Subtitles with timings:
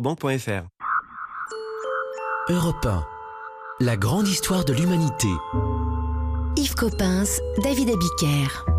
[0.00, 0.68] banque.fr.
[2.50, 3.04] Europe 1.
[3.80, 5.28] La grande histoire de l'humanité.
[6.56, 8.77] Yves Coppens, David Abiker.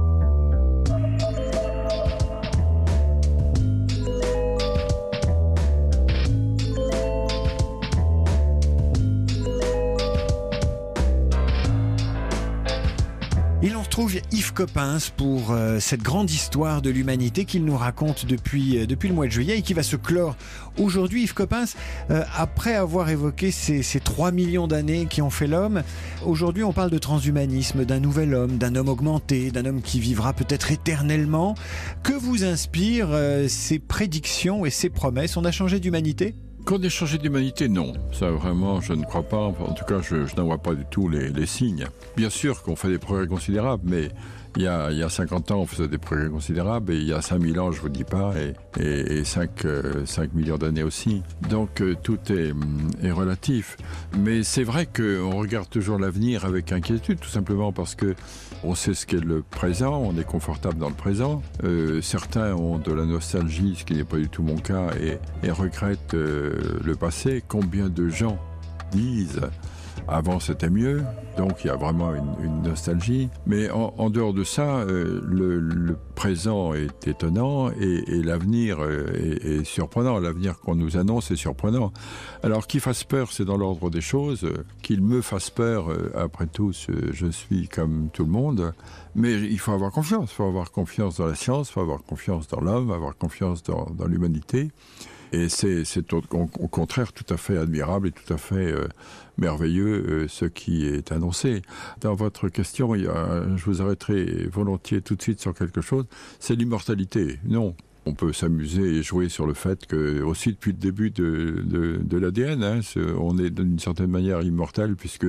[14.07, 19.09] Yves Coppens pour euh, cette grande histoire de l'humanité qu'il nous raconte depuis, euh, depuis
[19.09, 20.37] le mois de juillet et qui va se clore
[20.77, 21.23] aujourd'hui.
[21.23, 21.75] Yves Coppens,
[22.09, 25.83] euh, après avoir évoqué ces, ces 3 millions d'années qui ont fait l'homme,
[26.25, 30.31] aujourd'hui on parle de transhumanisme, d'un nouvel homme, d'un homme augmenté, d'un homme qui vivra
[30.31, 31.55] peut-être éternellement.
[32.01, 33.09] Que vous inspirent
[33.49, 35.35] ces prédictions et ces promesses?
[35.35, 36.35] On a changé d'humanité?
[36.65, 37.93] Qu'on ait changé d'humanité, non.
[38.11, 39.37] Ça, vraiment, je ne crois pas.
[39.37, 41.87] En tout cas, je, n'en vois pas du tout les signes.
[42.15, 44.09] Bien sûr qu'on fait des progrès considérables, mais
[44.55, 47.07] il y, a, il y a 50 ans, on faisait des progrès considérables, et il
[47.07, 50.57] y a 5000 ans, je vous dis pas, et, et, et 5, euh, 5 millions
[50.57, 51.21] d'années aussi.
[51.49, 52.53] Donc euh, tout est,
[53.03, 53.77] est relatif.
[54.17, 58.15] Mais c'est vrai qu'on regarde toujours l'avenir avec inquiétude, tout simplement parce que
[58.63, 61.41] on sait ce qu'est le présent, on est confortable dans le présent.
[61.63, 65.17] Euh, certains ont de la nostalgie, ce qui n'est pas du tout mon cas, et,
[65.47, 67.43] et regrettent euh, le passé.
[67.47, 68.37] Combien de gens
[68.91, 69.41] disent
[70.07, 71.03] avant c'était mieux,
[71.37, 73.29] donc il y a vraiment une, nostalgie.
[73.45, 80.19] Mais en, dehors de ça, euh, le, présent est étonnant et, l'avenir est, est, surprenant.
[80.19, 81.93] L'avenir qu'on nous annonce est surprenant.
[82.43, 84.45] Alors qu'il fasse peur, c'est dans l'ordre des choses.
[84.81, 88.73] Qu'il me fasse peur, euh, après tout, je suis comme tout le monde.
[89.15, 90.31] Mais il faut avoir confiance.
[90.31, 93.63] Il faut avoir confiance dans la science, il faut avoir confiance dans l'homme, avoir confiance
[93.63, 94.71] dans l'humanité.
[95.31, 98.87] Et c'est au, contraire tout à fait admirable et tout à fait euh,
[99.37, 101.61] merveilleux euh, ce qui est annoncé.
[102.01, 106.05] Dans votre question, je vous arrêterai volontiers tout de suite sur quelque chose,
[106.39, 107.39] c'est l'immortalité.
[107.45, 107.75] Non.
[108.09, 112.17] On peut s'amuser et jouer sur le fait que aussi depuis le début de, de,
[112.17, 112.79] l'ADN, hein,
[113.19, 115.27] on est d'une certaine manière immortel puisque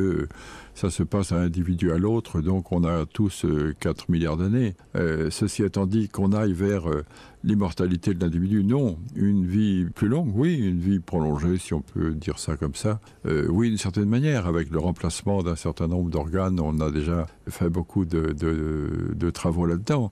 [0.75, 4.74] ça se passe d'un individu à l'autre, donc on a tous euh, 4 milliards d'années.
[4.96, 7.05] Euh, ceci étant dit qu'on aille vers euh,
[7.45, 8.98] l'immortalité de l'individu, non.
[9.14, 12.98] Une vie plus longue, oui, une vie prolongée, si on peut dire ça comme ça.
[13.27, 17.27] Euh, oui, d'une certaine manière, avec le remplacement d'un certain nombre d'organes, on a déjà
[17.46, 20.11] fait beaucoup de, de, travaux là-dedans.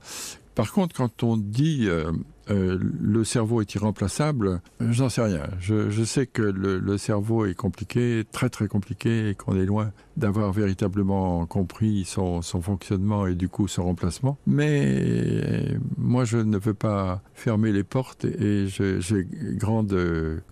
[0.55, 2.11] Par contre, quand on dit euh,
[2.51, 5.43] euh, le cerveau est irremplaçable, j'en sais rien.
[5.61, 10.53] Je, sais que le, cerveau est compliqué, très très compliqué, et qu'on est loin d'avoir
[10.53, 14.39] véritablement compris son, fonctionnement et du coup son remplacement.
[14.47, 19.27] Mais moi, je ne veux pas fermer les portes et j'ai
[19.57, 19.97] grande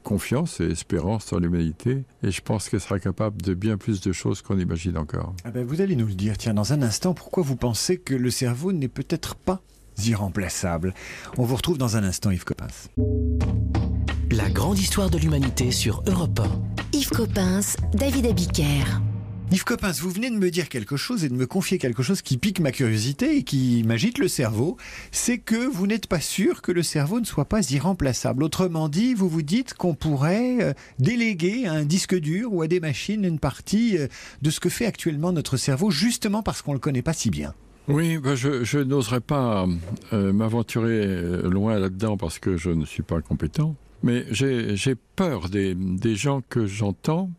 [0.03, 4.13] confiance et espérance dans l'humanité et je pense qu'elle sera capable de bien plus de
[4.13, 5.35] choses qu'on imagine encore.
[5.45, 8.15] Ah ben vous allez nous le dire, tiens, dans un instant, pourquoi vous pensez que
[8.15, 9.63] le cerveau n'est peut-être pas
[10.05, 10.95] irremplaçable.
[11.39, 12.91] On vous retrouve dans un instant, Yves Coppens.
[14.31, 16.97] La grande histoire de l'humanité sur Europe 1.
[16.97, 18.85] Yves Coppens, David Abiker.
[19.53, 22.21] Yves Coppens, vous venez de me dire quelque chose et de me confier quelque chose
[22.21, 24.77] qui pique ma curiosité et qui m'agite le cerveau,
[25.13, 28.43] c'est que vous n'êtes pas sûr que le cerveau ne soit pas irremplaçable.
[28.43, 32.67] Autrement dit, vous vous dites qu'on pourrait euh, déléguer à un disque dur ou à
[32.67, 34.09] des machines une partie euh,
[34.43, 37.31] de ce que fait actuellement notre cerveau, justement parce qu'on ne le connaît pas si
[37.31, 37.55] bien.
[37.89, 39.67] Oui, ben je, je n'oserais pas
[40.13, 41.07] euh, m'aventurer
[41.43, 43.77] loin là-dedans parce que je ne suis pas compétent.
[44.03, 45.77] Mais j'ai peur des,
[46.15, 47.31] gens que j'entends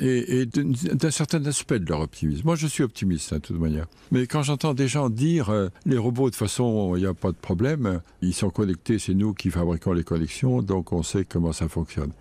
[0.00, 2.42] et, d'un certain aspect de leur optimisme.
[2.44, 3.86] Moi, je suis optimiste, hein, de toute manière.
[4.10, 7.14] Mais quand j'entends des gens dire euh, les robots, de toute façon, il n'y a
[7.14, 11.24] pas de problème, ils sont connectés, c'est nous qui fabriquons les connexions, donc on sait
[11.24, 12.12] comment ça fonctionne.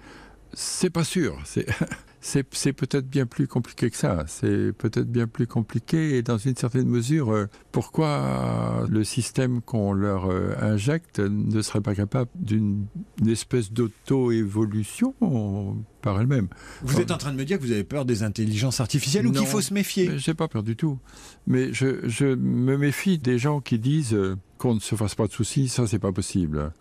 [0.54, 1.38] C'est pas sûr.
[2.74, 4.24] peut-être bien plus compliqué que ça.
[4.28, 9.94] C'est peut-être bien plus compliqué et dans une certaine mesure, euh, pourquoi le système qu'on
[9.94, 12.88] leur euh, injecte ne serait pas capable d'une
[13.28, 15.14] espèce d'auto-évolution
[16.02, 16.48] par elle-même?
[16.82, 19.32] Vous êtes en train de me dire que vous avez peur des intelligences artificielles non,
[19.32, 20.18] ou qu'il faut se méfier?
[20.18, 21.00] J'ai pas peur du tout.
[21.48, 25.28] Mais je, je me méfie des gens qui disent euh, qu'on ne se fasse pas
[25.28, 26.72] de soucis, ça c'est pas possible.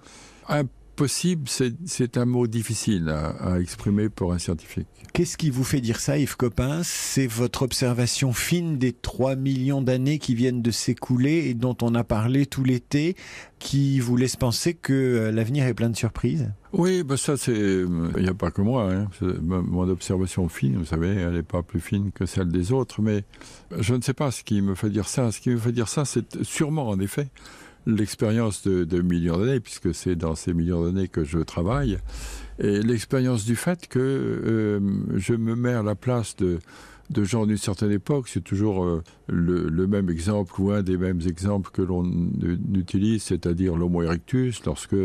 [0.48, 1.48] Un possible,
[1.86, 4.86] c'est un mot difficile à, à, exprimer pour un scientifique.
[5.12, 9.82] Qu'est-ce qui vous fait dire ça, Yves Coppens C'est votre observation fine des 3 millions
[9.82, 13.14] d'années qui viennent de s'écouler et dont on a parlé tout l'été,
[13.58, 16.50] qui vous laisse penser que l'avenir est plein de surprises?
[16.72, 17.54] Oui, bah ça, c'est.
[17.54, 18.92] Il n'y a pas que moi.
[18.92, 19.08] Hein.
[19.40, 23.24] Mon observation fine, vous savez, elle n'est pas plus fine que celle des autres, mais
[23.78, 25.32] je ne sais pas ce qui me fait dire ça.
[25.32, 27.28] Ce qui me fait dire ça, c'est sûrement, en effet,
[27.86, 31.98] l'expérience de, millions d'années, puisque c'est dans ces millions d'années que je travaille,
[32.58, 34.80] et l'expérience du fait que euh,
[35.16, 36.58] je me mets à la place de,
[37.24, 41.70] gens d'une certaine époque, c'est toujours euh, le, même exemple ou un des mêmes exemples
[41.72, 42.04] que l'on
[42.74, 44.96] utilise, c'est-à-dire l'Homo erectus, lorsque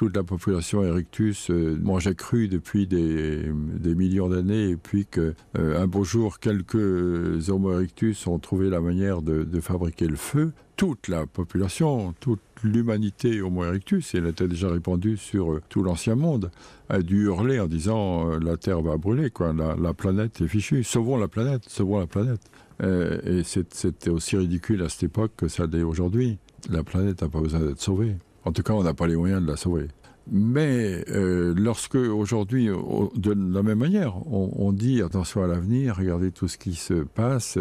[0.00, 3.52] toute la population Erectus euh, mangeait cru depuis des,
[3.94, 9.20] millions d'années et puis que euh, beau jour quelques Homo erectus ont trouvé la manière
[9.20, 14.70] de fabriquer le feu, toute la population, toute l'humanité Homo erectus, et elle était déjà
[14.70, 16.50] répandue sur euh, tout l'ancien monde,
[16.88, 20.48] a dû hurler en disant euh, la Terre va brûler, quoi, la, la planète est
[20.48, 22.40] fichue, sauvons la planète, sauvons la planète.
[22.82, 26.38] Euh, et c'était aussi ridicule à cette époque que ça l'est aujourd'hui.
[26.70, 28.16] La planète n'a pas besoin d'être sauvée.
[28.46, 29.88] En tout cas, on n'a pas les moyens de la sauver.
[30.32, 36.30] Mais lorsque aujourd'hui, au- de la même manière, on, on dit attention à l'avenir, regardez
[36.30, 37.58] tout ce qui se passe,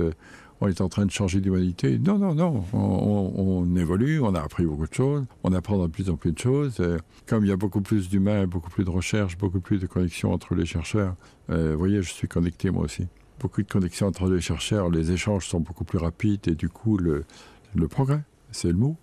[0.62, 1.98] on est en train de changer d'humanité.
[2.00, 5.88] Non, non, non, on, on- évolue, on a appris beaucoup de choses, on apprend de
[5.88, 6.82] plus en plus de choses.
[7.28, 10.34] Comme il y a beaucoup plus d'humains, beaucoup plus de recherches, beaucoup plus de connexions
[10.34, 11.16] entre les chercheurs,
[11.50, 13.08] euh, vous voyez, je suis connecté moi aussi.
[13.40, 16.98] Beaucoup de connexions entre les chercheurs, les échanges sont beaucoup plus rapides et du coup,
[16.98, 17.24] le,
[17.76, 18.98] le progrès, c'est le mot,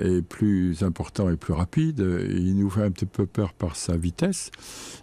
[0.00, 2.04] est plus important et plus rapide.
[2.30, 4.50] Il nous fait un petit peu peur par sa vitesse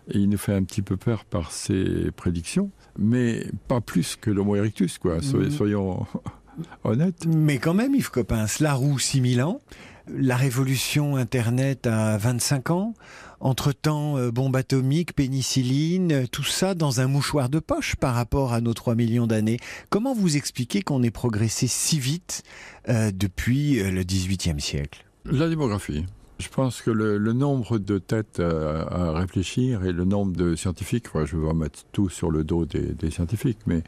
[0.09, 4.31] et il nous fait un petit peu peur par ses prédictions, mais pas plus que
[4.31, 5.17] l'Homo erectus, quoi.
[5.17, 5.51] Mhm.
[5.51, 6.05] Soyons
[6.83, 7.25] honnêtes.
[7.27, 9.59] Mais quand même, Yves Coppens, la roue 6000 ans,
[10.07, 12.93] la révolution Internet à 25 ans,
[13.39, 18.53] entre-temps euh, bombe atomique, pénicilline, euh, tout ça dans un mouchoir de poche par rapport
[18.53, 19.59] à nos 3 millions d'années.
[19.89, 22.43] Comment vous expliquez qu'on ait progressé si vite
[22.89, 25.05] euh, depuis le 18e siècle?
[25.25, 26.05] La démographie.
[26.39, 31.37] Je pense que le, nombre de têtes à, réfléchir et le nombre de scientifiques, je
[31.37, 33.83] vais pas mettre tout sur le dos des, des scientifiques, mais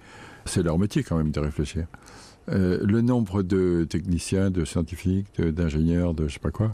[0.45, 1.87] c'est leur métier quand même de réfléchir.
[2.49, 6.71] Euh, le nombre de techniciens, de scientifiques, de- d'ingénieurs, de, je sais pas quoi,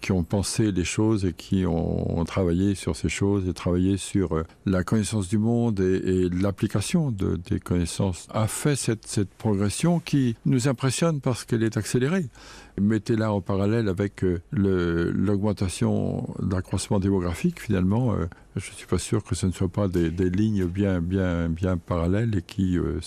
[0.00, 4.36] qui ont pensé les choses et qui ont, travaillé sur ces choses et travaillé sur
[4.36, 10.36] euh, la connaissance du monde et, l'application de, des connaissances, a fait cette, progression qui
[10.46, 12.26] nous impressionne parce qu'elle est accélérée.
[12.80, 18.14] Mettez-la en parallèle avec euh, l'augmentation, l'accroissement démographique, finalement,
[18.56, 21.48] je ne suis pas sûr que ce ne soit pas des, des lignes bien, bien,
[21.48, 23.00] bien parallèles et qui euh,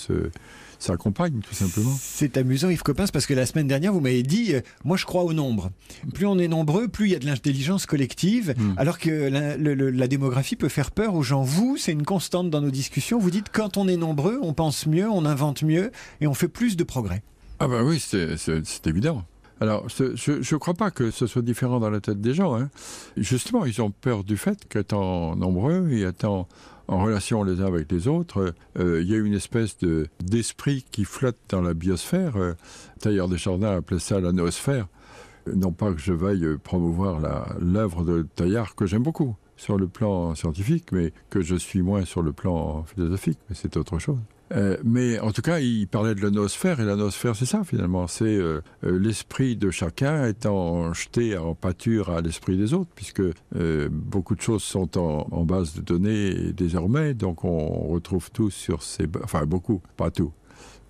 [0.81, 1.93] se s'accompagnent tout simplement.
[1.99, 5.05] C'est amusant Yves Coppens parce que la semaine dernière vous m'avez dit euh, moi je
[5.05, 5.71] crois au nombre.
[6.13, 8.73] Plus on est nombreux, plus il y a de l'intelligence collective Mm.
[8.77, 11.43] alors que la, le- le- la démographie peut faire peur aux gens.
[11.43, 14.87] Vous, c'est une constante dans nos discussions, vous dites quand on est nombreux, on pense
[14.87, 17.21] mieux, on invente mieux et on fait plus de progrès.
[17.59, 19.23] Ah ben oui, c'est évident.
[19.59, 22.55] Alors, je ne crois pas que ce soit différent dans la tête des gens.
[22.59, 22.71] hein.
[23.15, 26.47] Justement, ils ont peur du fait qu'étant nombreux et étant
[26.91, 30.85] en relation les uns avec les autres, euh, il y a une espèce de- d'esprit
[30.91, 32.35] qui flotte dans la biosphère.
[32.37, 32.53] Euh,
[32.99, 34.87] Tailleur Desjardins appelait ça la noosphère.
[35.47, 37.19] Euh, Non pas que je veuille promouvoir
[37.59, 42.03] l'œuvre de Taillard, que j'aime beaucoup sur le plan scientifique, mais que je suis moins
[42.05, 44.17] sur le plan philosophique, mais c'est autre chose.
[44.51, 47.63] Euh, mais en tout cas, il parlait de la noosphère, et la noosphère, c'est ça
[47.63, 48.07] finalement.
[48.07, 53.21] C'est euh, euh, l'esprit de chacun étant jeté en pâture à l'esprit des autres, puisque
[53.91, 59.07] beaucoup de choses sont en, base de données désormais, donc on retrouve tout sur ces...
[59.23, 60.31] Enfin, beaucoup, pas tout,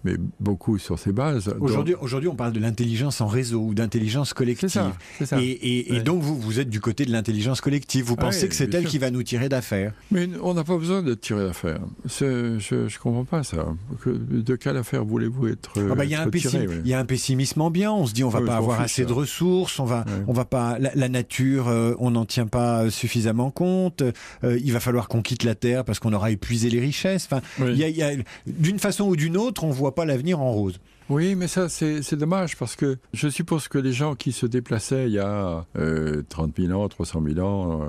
[0.04, 1.46] mais beaucoup sur ces bases.
[1.46, 4.70] Donc, Aujourd'hui, aujourd'hui, on parle de l'intelligence en réseau ou d'intelligence c'est collective.
[4.70, 5.42] ça, c'est ça.
[5.42, 6.04] Et, et- et Ouais.
[6.04, 8.06] donc vous, vous êtes du côté de l'intelligence collective.
[8.06, 8.90] Vous Ah pensez que c'est elle sûr.
[8.90, 9.94] qui va nous tirer d'affaire?
[10.12, 11.80] Mais on n'a pas besoin de tirer d'affaire.
[12.08, 13.68] C'est- Je ne comprends pas ça.
[14.04, 16.76] Que- de quelle affaire voulez-vous être Ah bah, Il y, tiré, ouais.
[16.84, 17.98] il y a un pessimisme ambiant.
[17.98, 19.08] On se dit on va Oui, pas avoir fiche, assez ça.
[19.08, 22.90] de ressources, on va, on va pas la, la nature, euh, on n'en tient pas
[22.90, 24.02] suffisamment compte.
[24.44, 27.26] euh, il va falloir qu'on quitte la terre parce qu'on aura épuisé les richesses.
[27.32, 27.72] Enfin, Oui.
[27.74, 28.12] il y a- il y a-
[28.48, 30.80] d'une façon ou d'une autre, on voit pas l'avenir en rose.
[31.12, 35.08] Oui, mais ça, c'est dommage parce que je suppose que les gens qui se déplaçaient
[35.08, 37.82] il y a euh, 30 000 ans, 300 000 ans,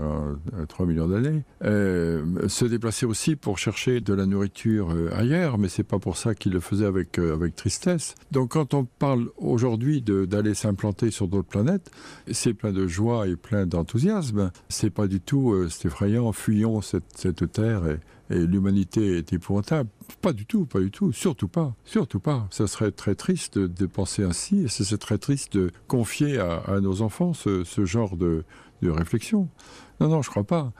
[0.59, 5.57] euh, 3 millions d'années, euh, se déplaçaient aussi pour chercher de la nourriture euh, ailleurs,
[5.57, 8.17] mais c'est pas pour ça qu'ils le faisaient avec, euh, avec tristesse.
[8.33, 11.93] Donc quand on parle aujourd'hui d'aller s'implanter sur d'autres planètes,
[12.33, 14.51] c'est plein de joie et plein d'enthousiasme.
[14.69, 18.01] C'est pas du tout euh, c'est effrayant, fuyons cette, cette terre et,
[18.33, 19.89] et l'humanité est épouvantable.
[20.21, 22.47] Pas du tout, pas du tout, surtout pas, surtout pas.
[22.51, 26.81] Ça serait très triste de, penser ainsi et ce serait très triste de confier à,
[26.81, 28.45] nos enfants ce, ce genre de,
[28.83, 29.49] de réflexion.
[30.01, 30.73] Non, non, je crois pas.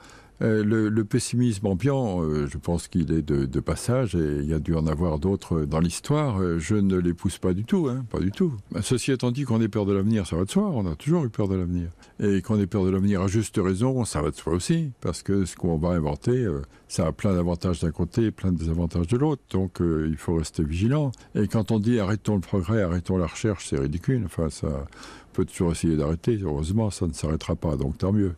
[0.43, 4.59] Euh, le, pessimisme ambiant, euh, je pense qu'il est de, passage et il y a
[4.59, 6.41] dû en avoir d'autres dans l'histoire.
[6.41, 8.53] Euh, je ne les pousse pas du tout, hein, pas du tout.
[8.81, 11.23] Ceci étant dit qu'on ait peur de l'avenir, ça va de soi, on a toujours
[11.23, 11.89] eu peur de l'avenir.
[12.19, 15.23] Et qu'on ait peur de l'avenir à juste raison, ça va de soi aussi, parce
[15.23, 16.45] que ce qu'on va inventer,
[16.89, 20.35] ça a plein d'avantages d'un côté et plein de désavantages de l'autre, donc il faut
[20.35, 21.11] rester vigilant.
[21.35, 24.85] Et quand on dit arrêtons le progrès, arrêtons la recherche, c'est ridicule, enfin ça
[25.31, 28.33] peut toujours essayer d'arrêter, heureusement ça ne s'arrêtera pas, donc tant mieux.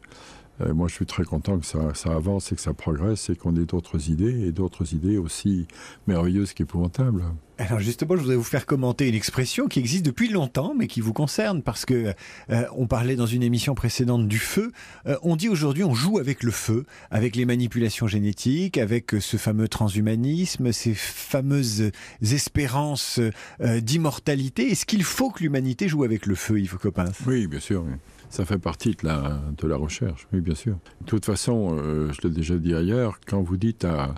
[0.62, 3.36] Euh, moi, je suis très content que ça, ça avance et que ça progresse et
[3.36, 5.68] qu'on ait d'autres idées et d'autres idées aussi
[6.08, 7.24] merveilleuses qu'épouvantables.
[7.58, 11.00] Alors justement, je voudrais vous faire commenter une expression qui existe depuis longtemps, mais qui
[11.00, 12.14] vous concerne, parce que
[12.50, 14.74] euh, on parlait dans une émission précédente du feu.
[15.08, 19.38] Euh, on dit aujourd'hui, on joue avec le feu, avec les manipulations génétiques, avec ce
[19.38, 23.22] fameux transhumanisme, ces fameuses espérances
[23.62, 24.72] euh, d'immortalité.
[24.72, 27.84] Est-ce qu'il faut que l'humanité joue avec le feu, Yves Coppens Oui, bien sûr.
[27.88, 27.94] oui.
[28.36, 30.76] Ça fait partie de la, recherche, oui, bien sûr.
[31.00, 34.14] De toute façon, euh, je l'ai déjà dit ailleurs, quand vous dites à,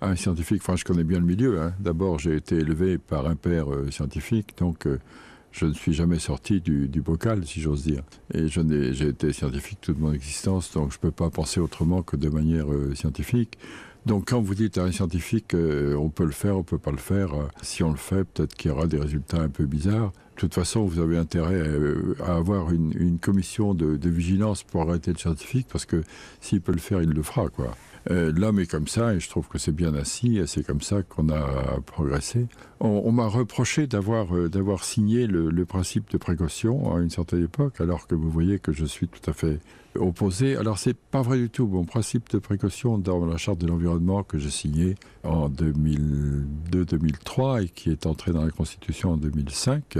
[0.00, 1.62] un scientifique, enfin, je connais bien le milieu.
[1.62, 1.72] hein.
[1.78, 4.98] D'abord, j'ai été élevé par un père euh, scientifique, donc euh,
[5.52, 8.02] je ne suis jamais sorti du, bocal, si j'ose dire.
[8.34, 12.16] Et j'ai été scientifique toute mon existence, donc je ne peux pas penser autrement que
[12.16, 13.56] de manière scientifique.
[14.04, 16.96] Donc quand vous dites à un scientifique, on peut le faire, on peut pas le
[16.96, 17.30] faire,
[17.62, 20.10] si on le fait, peut-être qu'il y aura des résultats un peu bizarres.
[20.40, 25.12] De toute façon, vous avez intérêt euh, à avoir une, commission de, vigilance pour arrêter
[25.12, 26.02] le scientifique, parce que
[26.40, 27.44] s'il peut le faire, il le fera.
[28.10, 30.80] Euh, L'homme est comme ça, et je trouve que c'est bien assis, et c'est comme
[30.80, 32.46] ça qu'on a progressé.
[32.80, 38.06] On, m'a reproché d'avoir euh, signé le principe de précaution à une certaine époque, alors
[38.06, 39.58] que vous voyez que je suis tout à fait
[39.98, 40.56] opposé.
[40.56, 41.66] Alors c'est pas vrai du tout.
[41.66, 44.94] Mon principe de précaution dans la charte de l'environnement que j'ai signé
[45.24, 49.98] en 2002-2003 et qui est entré dans la Constitution en 2005,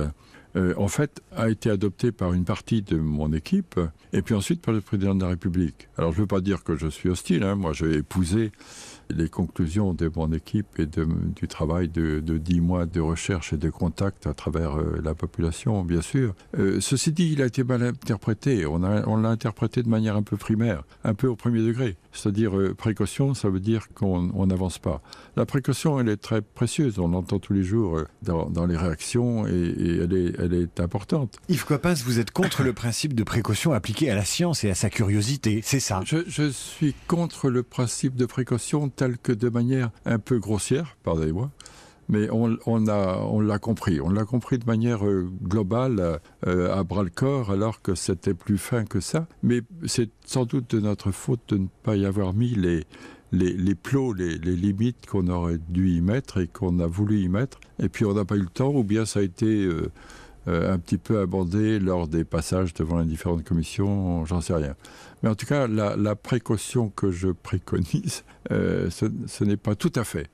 [0.57, 3.79] euh, en fait, a été adopté par une partie de mon équipe
[4.13, 5.89] et puis ensuite par le président de la République.
[5.97, 7.45] Alors je ne veux pas dire que je suis hostile.
[7.45, 7.55] hein.
[7.55, 8.51] Moi, j'ai épousé
[9.17, 13.53] les conclusions de mon équipe et de, du travail de, de 10 mois de recherche
[13.53, 16.35] et de contact à travers euh, la population, bien sûr.
[16.59, 18.67] Euh, ceci dit, il a été mal interprété.
[18.67, 21.97] On a- on l'a interprété de manière un peu primaire, un peu au premier degré.
[22.13, 25.01] C'est-à-dire, euh, précaution, ça veut dire qu'on on n'avance pas.
[25.37, 26.99] La précaution, elle est très précieuse.
[26.99, 30.81] On l'entend tous les jours dans, dans les réactions et, et elle, est, elle est
[30.81, 31.39] importante.
[31.49, 34.75] Yves Coppens, vous êtes contre le principe de précaution appliqué à la science et à
[34.75, 36.01] sa curiosité, c'est ça?
[36.05, 40.99] Je, je suis contre le principe de précaution tel que de manière un peu grossière,
[41.05, 41.51] pardonnez-moi,
[42.11, 43.99] mais on, a- on l'a compris.
[44.03, 48.35] On l'a compris de manière euh, globale, euh, à bras le corps, alors que c'était
[48.35, 49.27] plus fin que ça.
[49.43, 52.85] Mais c'est sans doute de notre faute de ne pas y avoir mis les,
[53.33, 57.59] les, plots, les, limites qu'on aurait dû y mettre et qu'on a voulu y mettre.
[57.83, 59.91] Et puis on n'a pas eu le temps, ou bien ça a été euh,
[60.51, 64.75] un petit peu abordé lors des passages devant les différentes commissions, j'en sais rien.
[65.23, 70.05] Mais en tout cas, la, précaution que je préconise, euh, ce, n'est pas tout à
[70.05, 70.29] fait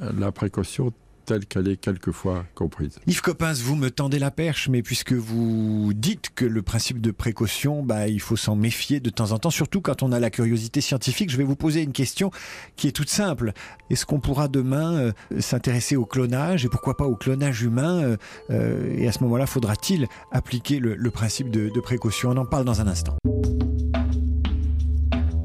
[0.00, 0.92] euh, la précaution
[1.24, 2.98] telle qu'elle est quelquefois comprise.
[3.06, 7.10] Yves Coppens, vous me tendez la perche, mais puisque vous dites que le principe de
[7.10, 10.30] précaution, bah, il faut s'en méfier de temps en temps, surtout quand on a la
[10.30, 12.30] curiosité scientifique, je vais vous poser une question
[12.76, 13.52] qui est toute simple.
[13.90, 18.16] Est-ce qu'on pourra demain euh, s'intéresser au clonage et pourquoi pas au clonage humain euh,
[18.50, 22.30] euh, Et à ce moment-là, faudra-t-il appliquer le, le principe de, de précaution?
[22.30, 23.16] On en parle dans un instant.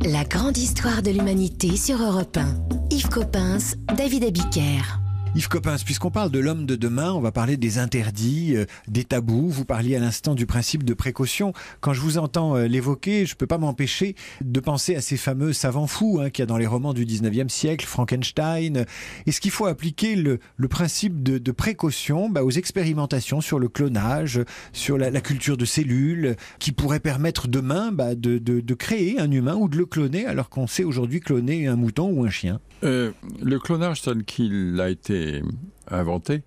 [0.03, 2.77] La grande histoire de l'humanité sur Europe 1.
[2.91, 5.06] Yves Coppens, David Abiker.
[5.35, 9.03] Yves Coppens, puisqu'on parle de l'homme de demain, on va parler des interdits, euh, des
[9.03, 9.49] tabous.
[9.49, 11.53] Vous parliez à l'instant du principe de précaution.
[11.79, 15.17] Quand je vous entends euh, l'évoquer, je ne peux pas m'empêcher de penser à ces
[15.17, 18.85] fameux savants fous hein, qu'il y a dans les romans du 19e siècle, Frankenstein.
[19.25, 24.41] Est-ce qu'il faut appliquer le, principe de, précaution bah, aux expérimentations sur le clonage,
[24.73, 29.67] sur la, culture de cellules, qui pourraient permettre demain bah, de créer un humain ou
[29.67, 32.59] de le cloner, alors qu'on sait aujourd'hui cloner un mouton ou un chien?
[32.83, 35.41] Euh, le clonage tel qu'il a été
[35.89, 36.43] inventé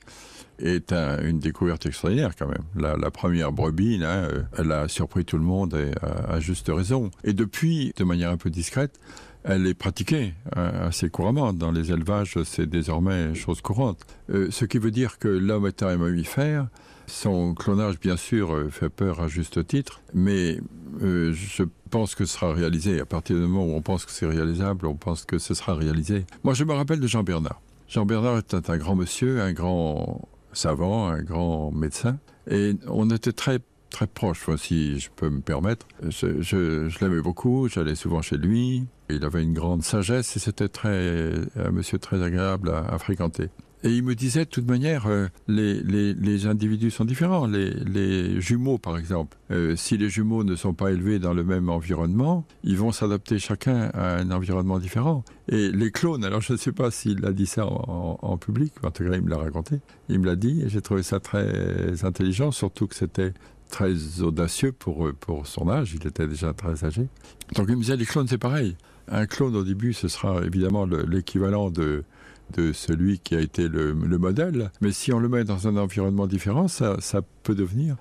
[0.59, 2.63] est un- une découverte extraordinaire quand même.
[2.77, 7.11] La, première brebis, euh, elle a surpris tout le monde et à, juste raison.
[7.25, 9.01] Et depuis, de manière un peu discrète,
[9.43, 11.53] elle est pratiquée euh, assez couramment.
[11.55, 14.07] Dans les élevages, c'est désormais chose courante.
[14.29, 16.69] Ce qui veut dire que l'homme étant un mammifère,
[17.07, 20.61] son clonage, bien sûr, fait peur à juste titre, mais
[21.03, 23.01] euh, je pense que ce sera réalisé.
[23.01, 25.75] À partir du moment où on pense que c'est réalisable, on pense que ce sera
[25.75, 26.25] réalisé.
[26.45, 27.61] Moi, je me rappelle de Jean Bernard.
[27.89, 32.19] Jean Bernard était un grand monsieur, un grand savant, un grand médecin,
[32.49, 33.59] et on était très
[33.91, 35.87] très proches, enfin, si je peux me permettre.
[36.09, 38.87] Je, l'aimais beaucoup, j'allais souvent chez lui.
[39.09, 43.49] Il avait une grande sagesse et c'était un monsieur très agréable à fréquenter.
[43.83, 47.47] Et il me disait de toute manière, euh, les, les, les individus sont différents.
[47.47, 51.45] Les, les jumeaux, par exemple, euh, si les jumeaux ne sont pas élevés dans le
[51.45, 55.25] même environnement, ils vont s'adapter chacun à un environnement différent.
[55.49, 58.91] Et les clones, alors je ne sais pas s'il a dit ça en, public, en
[58.91, 62.05] tout cas il me l'a raconté, il me l'a dit et j'ai trouvé ça très
[62.05, 63.33] intelligent, surtout que c'était
[63.71, 67.09] très audacieux pour, pour son âge, il était déjà très âgé.
[67.57, 68.77] Donc il me disait, les clones c'est pareil.
[69.09, 72.05] un clone au début, ce sera évidemment l'équivalent de,
[72.57, 74.71] de celui qui a été le, le, modèle.
[74.81, 77.97] Mais si on le met dans un environnement différent, ça, ça peut devenir,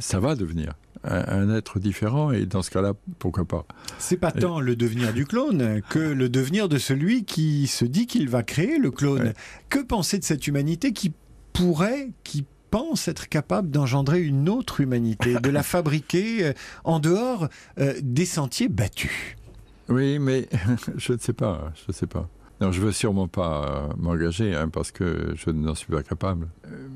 [0.00, 0.74] ça va devenir
[1.04, 2.30] un, être différent.
[2.32, 3.66] Et dans ce cas-là, pourquoi pas?
[3.98, 8.06] C'est pas tant le devenir du clone que le devenir de celui qui se dit
[8.06, 9.22] qu'il va créer le clone.
[9.22, 9.34] Ouais.
[9.68, 11.12] Que penser de cette humanité qui
[11.52, 16.52] pourrait, qui pense être capable d'engendrer une autre humanité, de la fabriquer euh,
[16.84, 17.48] en dehors
[17.78, 19.36] euh, des sentiers battus?
[19.88, 20.48] Oui, mais
[20.96, 22.28] je ne sais pas, je ne sais pas.
[22.60, 26.48] Non, je veux sûrement pas euh, m'engager hein, parce que je n'en suis pas capable.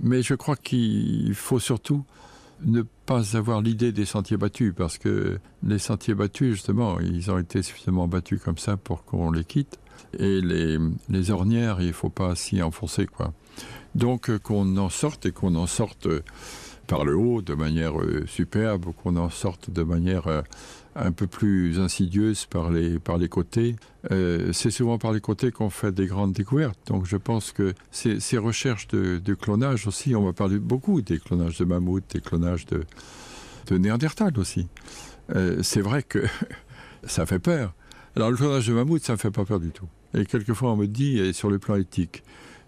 [0.03, 2.05] Mais je crois qu'il faut surtout
[2.65, 7.39] ne pas avoir l'idée des sentiers battus parce que les sentiers battus, justement, ils ont
[7.39, 9.79] été suffisamment battus comme ça pour qu'on les quitte.
[10.19, 13.33] Et les, les ornières, il ne faut pas s'y enfoncer, quoi.
[13.95, 16.23] Donc euh, qu'on en sorte et qu'on en sorte euh,
[16.89, 20.43] par le haut de manière euh, superbe, qu'on en sorte de manière euh,
[20.99, 23.77] un peu plus insidieuse par les, par les côtés.
[24.11, 26.79] Euh, C'est souvent par les côtés qu'on fait des grandes découvertes.
[26.87, 31.59] Donc je pense que ces, recherches de, clonage aussi, on va parler beaucoup des clonages
[31.59, 32.85] de mammouth, des clonages de,
[33.69, 34.69] de néandertal aussi.
[35.35, 36.25] Euh, C'est vrai que
[37.05, 37.75] ça fait peur.
[38.17, 39.89] Alors le clonage de mammouth, ça ne fait pas peur du tout.
[40.15, 42.23] Et quelquefois on me dit, et sur le plan éthique,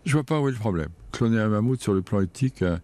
[0.04, 0.90] je vois pas où est le problème.
[1.12, 2.78] Cloner un mammouth sur le plan éthique, euh,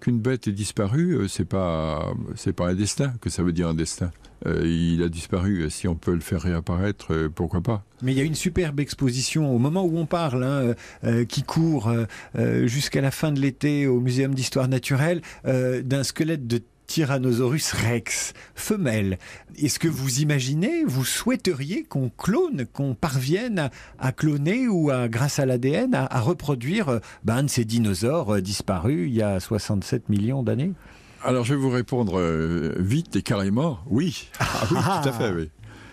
[0.00, 3.68] qu'une bête est disparue, euh, c'est pas c'est pas un destin que ça veut dire
[3.68, 4.10] un destin?
[4.46, 5.68] Euh, il a disparu.
[5.70, 8.80] Si on peut le faire réapparaître, euh, pourquoi pas Mais il y a une superbe
[8.80, 11.92] exposition au moment où on parle, hein, euh, qui court
[12.64, 19.18] jusqu'à la fin de l'été au Muséum d'histoire naturelle, d'un squelette de Tyrannosaurus rex, femelle.
[19.56, 25.38] Est-ce que vous imaginez, vous souhaiteriez qu'on clone, qu'on parvienne à, cloner ou à, grâce
[25.38, 30.72] à l'ADN, à, reproduire ben, de ces dinosaures disparus il y a 67 millions d'années?
[31.24, 34.28] Alors je vais vous répondre euh, vite et carrément, oui.
[34.40, 35.50] Ah, oui, tout à fait, oui.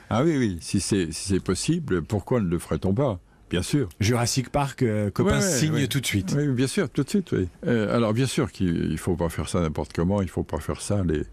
[0.10, 3.20] Ah oui, oui, si c'est si possible, pourquoi ne le ferait-on pas?
[3.50, 3.90] Bien sûr.
[4.00, 5.88] Jurassic Park, euh, copain, ouais, signe ouais.
[5.88, 6.36] tout de suite.
[6.38, 7.48] Oui, bien sûr, tout de suite, oui.
[7.66, 10.44] Euh, alors, bien sûr qu'il ne faut pas faire ça n'importe comment, il ne faut
[10.44, 11.24] pas faire ça les,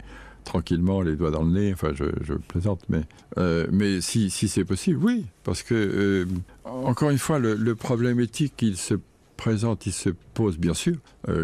[0.45, 3.03] tranquillement, les doigts dans le nez, enfin, je, je plaisante, mais,
[3.39, 5.27] euh, mais si, si c'est possible, oui.
[5.45, 6.27] Parce que,
[6.65, 8.95] encore une fois, le, le problème éthique, il se
[9.37, 10.97] présente, il se pose, bien sûr,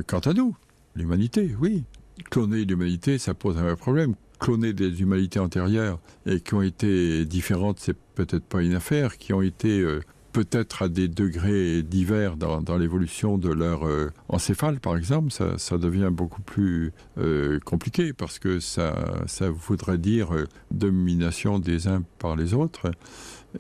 [0.07, 0.57] quant à nous,
[0.97, 1.85] l'humanité, oui.
[2.31, 7.25] Cloner l'humanité, ça pose un vrai problème cloner des humanités antérieures et qui ont été
[7.25, 10.01] différentes, c'est peut-être pas une affaire, qui ont été euh,
[10.33, 16.11] peut-être à des degrés divers dans, l'évolution de leur euh, encéphale, par exemple, ça, devient
[16.11, 20.31] beaucoup plus euh, compliqué parce que ça, ça voudrait dire
[20.73, 22.91] domination des uns par les autres.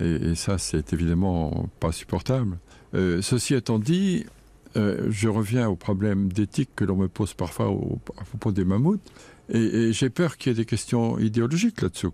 [0.00, 2.58] Et, ça, c'est évidemment pas supportable.
[2.94, 4.24] Ceci étant dit,
[4.76, 7.66] euh, je reviens au problème d'éthique que l'on me pose parfois
[8.18, 9.00] à propos des mammouths.
[9.48, 12.08] Et, j'ai peur qu'il y ait des questions idéologiques là-dessus.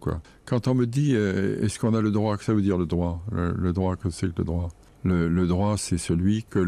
[0.44, 2.86] Quand on me dit euh, est-ce qu'on a le droit, que ça veut dire le
[2.86, 3.22] droit?
[3.30, 4.70] Le, droit, que c'est que le droit?
[5.04, 6.58] Le, droit, c'est celui que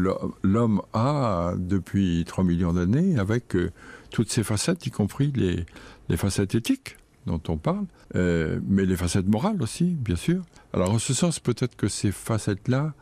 [0.43, 3.71] l'homme a depuis 3 millions d'années avec euh,
[4.11, 5.65] toutes ses facettes, y compris les,
[6.17, 10.41] facettes éthiques dont on parle, mais les facettes morales aussi, bien sûr.
[10.73, 12.93] Alors en ce sens, peut-être que ces facettes-là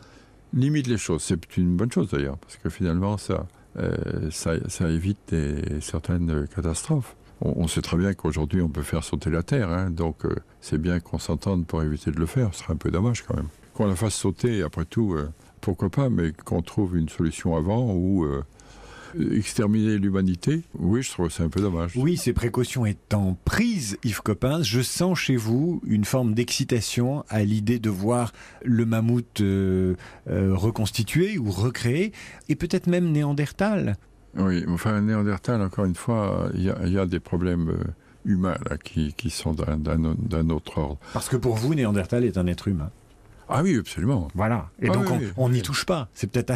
[0.54, 1.24] limitent les choses.
[1.24, 5.36] C'est une bonne chose d'ailleurs, parce que finalement, ça, euh, ça, évite
[5.82, 7.16] certaines catastrophes.
[7.42, 10.78] On, sait très bien qu'aujourd'hui on peut faire sauter la terre hein, donc euh, c'est
[10.78, 12.54] bien qu'on s'entende pour éviter de le faire.
[12.54, 13.48] Ce serait un peu dommage quand même.
[13.74, 15.30] Qu'on la fasse sauter après tout euh,
[15.62, 18.28] pourquoi pas mais qu'on trouve une solution avant ou
[19.32, 24.22] exterminer l'humanité oui je trouve c'est un peu dommage oui ces précautions étant prises Yves
[24.22, 28.32] Coppens je sens chez vous une forme d'excitation à l'idée de voir
[28.64, 29.96] le mammouth euh,
[30.30, 32.12] euh, reconstitué ou recréé
[32.48, 33.98] et peut-être même néandertal
[34.38, 37.84] Oui, enfin, néandertal, encore une fois, il y, y, a des problèmes euh,
[38.26, 41.00] humains là, qui, qui sont d'un autre ordre.
[41.14, 42.92] Parce que pour vous, néandertal est un être humain.
[43.50, 44.28] Ah oui, absolument.
[44.36, 44.70] Voilà.
[44.82, 46.10] Et ah donc, oui, on n'y touche pas.
[46.14, 46.54] C'est peut-être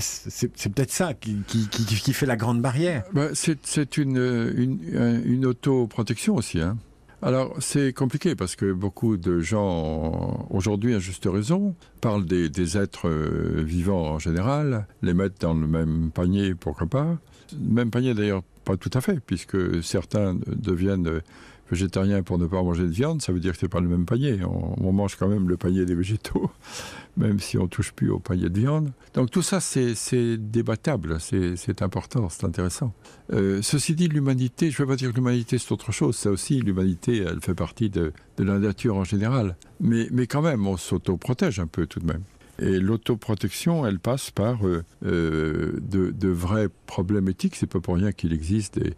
[0.75, 3.03] peut, ça qui, qui, qui, qui fait la grande barrière.
[3.13, 4.17] Ben, c'est une,
[4.55, 6.61] une, une autoprotection aussi.
[6.61, 6.77] Hein.
[7.23, 12.77] Alors, c'est compliqué parce que beaucoup de gens, aujourd'hui, à juste raison, parlent des, des
[12.77, 17.17] êtres euh, vivants en général, les mettent dans le même panier, pourquoi pas.
[17.57, 21.21] Même panier d'ailleurs, pas tout à fait, puisque certains deviennent
[21.69, 24.05] végétariens pour ne pas manger de viande, ça veut dire que c'est pas le même
[24.05, 24.39] panier.
[24.43, 26.51] On, mange quand même le panier des végétaux,
[27.17, 28.91] même si on touche plus au panier de viande.
[29.13, 32.93] Donc tout ça, c'est débattable, c'est important, c'est intéressant.
[33.31, 36.29] Euh, ceci dit, l'humanité, je ne veux pas dire que l'humanité c'est autre chose, ça
[36.29, 39.55] aussi, l'humanité, elle fait partie de, la nature en général.
[39.79, 42.23] Mais, quand même, on s'auto-protège un peu tout de même.
[42.59, 47.55] Et l'autoprotection, elle passe par euh, euh, de, de vrais problèmes éthiques.
[47.55, 48.93] C'est pas pour rien qu'il existe des,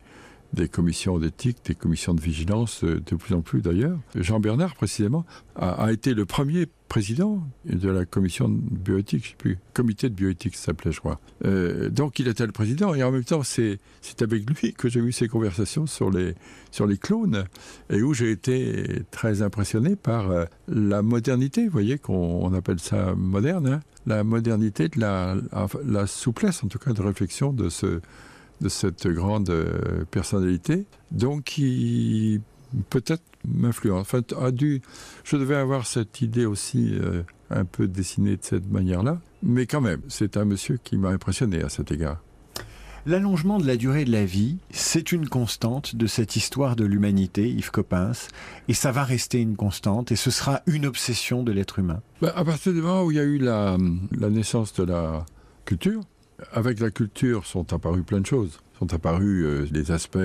[0.55, 3.99] des commissions d'éthique, des commissions de vigilance, euh, de plus en plus d'ailleurs.
[4.15, 9.35] Jean Bernard, précisément, a, été le premier président de la commission de bioéthique, je sais
[9.37, 11.19] plus, comité de bioéthique ça s'appelait, je crois.
[11.45, 13.79] Euh, donc il était le président et en même temps, c'est
[14.21, 16.35] avec lui que j'ai eu ces conversations sur les,
[16.71, 17.45] sur les clones
[17.89, 23.13] et où j'ai été très impressionné par euh, la modernité, vous voyez, qu'on appelle ça
[23.15, 25.35] moderne, hein, la modernité de la,
[25.85, 28.01] la souplesse, en tout cas, de réflexion de ce
[28.61, 32.41] de cette grande euh, personnalité, donc qui
[32.89, 34.01] peut-être m'influence.
[34.01, 34.81] Enfin, a dû,
[35.23, 39.81] je devais avoir cette idée aussi euh, un peu dessinée de cette manière-là, mais quand
[39.81, 42.21] même, c'est un monsieur qui m'a impressionné à cet égard.
[43.07, 47.47] L'allongement de la durée de la vie, c'est une constante de cette histoire de l'humanité,
[47.47, 48.29] Yves Coppens,
[48.67, 52.01] et ça va rester une constante, et ce sera une obsession de l'être humain.
[52.23, 53.77] Ben, à partir du moment où il y a eu la,
[54.17, 55.23] la naissance de la
[55.65, 56.01] culture,
[56.51, 58.59] avec la culture sont apparues plein de choses.
[58.79, 60.17] Sont apparus euh, des aspects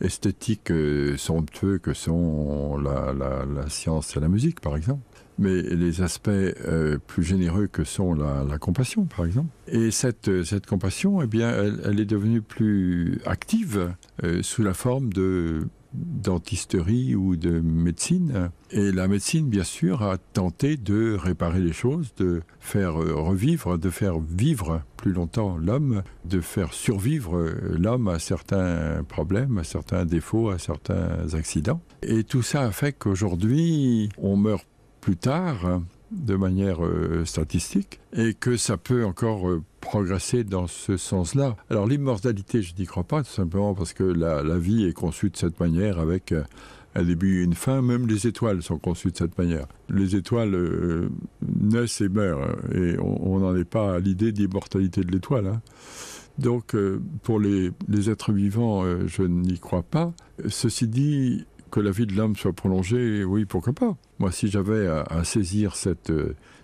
[0.00, 5.00] esthétiques euh, somptueux que sont la, science et la musique, par exemple.
[5.38, 9.48] Mais les aspects euh, plus généreux que sont la, compassion, par exemple.
[9.68, 14.74] Et cette, cette compassion, eh bien, elle, elle est devenue plus active euh, sous la
[14.74, 18.50] forme de dentisterie ou de médecine.
[18.70, 23.90] Et la médecine, bien sûr, a tenté de réparer les choses, de faire revivre, de
[23.90, 30.50] faire vivre plus longtemps l'homme, de faire survivre l'homme à certains problèmes, à certains défauts,
[30.50, 31.80] à certains accidents.
[32.02, 34.66] Et tout ça a fait qu'aujourd'hui, on meurt
[35.00, 40.96] plus tard de manière euh, statistique et que ça peut encore euh, progresser dans ce
[40.96, 41.56] sens-là.
[41.70, 45.36] Alors l'immortalité, je n'y crois pas, tout simplement parce que la, vie est conçue de
[45.36, 46.42] cette manière avec euh,
[46.94, 47.82] un début et une fin.
[47.82, 49.66] Même les étoiles sont conçues de cette manière.
[49.88, 51.10] Les étoiles
[51.42, 55.46] naissent et meurent et on n'en est pas à l'idée d'immortalité de l'étoile.
[55.46, 55.62] Hein.
[56.38, 56.74] Donc
[57.22, 60.12] pour les, les, êtres vivants, je n'y crois pas.
[60.48, 63.96] Ceci dit, que la vie de l'homme soit prolongée, oui, pourquoi pas.
[64.18, 66.12] Moi, si j'avais à, à, saisir cette,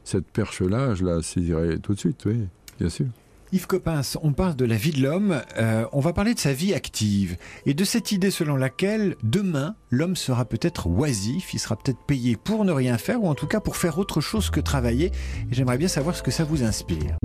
[0.04, 3.06] cette perche-là, je la saisirais tout de suite, oui, bien sûr.
[3.54, 6.52] Yves Coppens, on parle de la vie de l'homme, euh, on va parler de sa
[6.52, 7.36] vie active
[7.66, 12.36] et de cette idée selon laquelle demain, l'homme sera peut-être oisif, il sera peut-être payé
[12.36, 15.12] pour ne rien faire ou en tout cas pour faire autre chose que travailler.
[15.52, 17.16] Et j'aimerais bien savoir ce que ça vous inspire.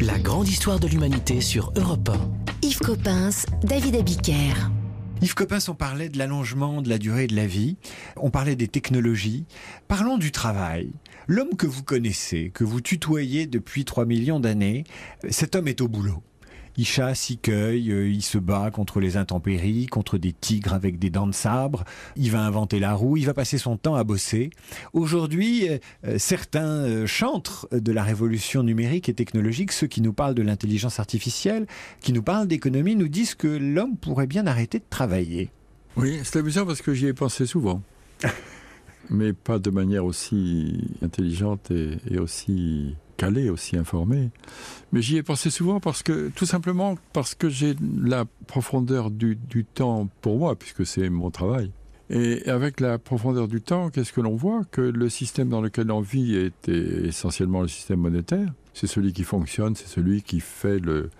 [0.00, 2.66] La grande histoire de l'humanité sur Europe 1.
[2.66, 4.68] Yves Coppens, David Abiker.
[5.20, 7.76] Yves Coppens, on parlait de l'allongement de la durée de la vie,
[8.16, 9.46] on parlait des technologies.
[9.88, 10.92] Parlons du travail.
[11.26, 14.84] L'homme que vous connaissez, que vous tutoyez depuis 3 millions d'années,
[15.28, 16.22] cet homme est au boulot.
[16.78, 21.10] Il chasse, il cueille, il se bat contre les intempéries, contre des tigres avec des
[21.10, 21.84] dents de sabre.
[22.16, 24.50] Il va inventer la roue, il va passer son temps à bosser.
[24.92, 25.66] Aujourd'hui,
[26.16, 31.66] certains chantres de la révolution numérique et technologique, ceux qui nous parlent de l'intelligence artificielle,
[32.00, 35.50] qui nous parlent d'économie, nous disent que l'homme pourrait bien arrêter de travailler.
[35.96, 37.82] Oui, c'est amusant parce que j'y ai pensé souvent.
[39.10, 44.30] mais pas de manière aussi intelligente et, et aussi calé, aussi informé.
[44.92, 49.36] Mais j'y ai pensé souvent parce que, tout simplement, parce que j'ai la profondeur du,
[49.74, 51.70] temps pour moi, puisque c'est mon travail.
[52.08, 54.62] Et avec la profondeur du temps, qu'est-ce que l'on voit?
[54.70, 58.50] Que le système dans lequel on vit est essentiellement le système monétaire.
[58.72, 61.10] C'est celui qui fonctionne, c'est celui qui fait le,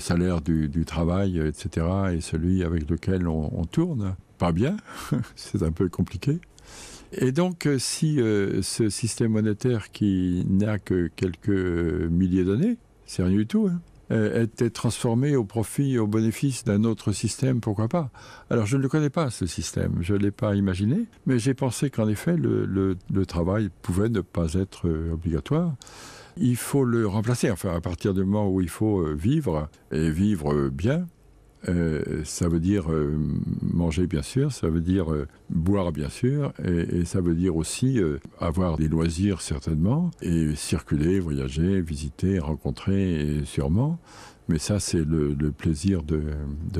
[0.00, 1.86] salaire du, travail, etc.
[2.12, 4.14] et celui avec lequel on tourne.
[4.36, 4.76] Pas bien,
[5.36, 6.40] c'est un peu compliqué.
[7.18, 13.36] Et donc, si euh, ce système monétaire qui n'a que quelques milliers d'années, c'est rien
[13.36, 18.10] du tout, hein, euh, était transformé au profit, au bénéfice d'un autre système, pourquoi pas?
[18.50, 21.54] Alors, je ne le connais pas, ce système, je ne l'ai pas imaginé, mais j'ai
[21.54, 22.96] pensé qu'en effet, le,
[23.26, 25.74] travail pouvait ne pas être obligatoire.
[26.36, 30.68] Il faut le remplacer, enfin, à partir du moment où il faut vivre, et vivre
[30.68, 31.06] bien,
[31.68, 33.16] Euh, ça veut dire euh,
[33.62, 38.00] manger bien sûr, ça veut dire euh, boire bien sûr et, ça veut dire aussi
[38.40, 43.98] avoir des loisirs certainement et circuler, voyager, visiter, rencontrer sûrement.
[44.48, 46.22] Mais ça c'est le, plaisir de,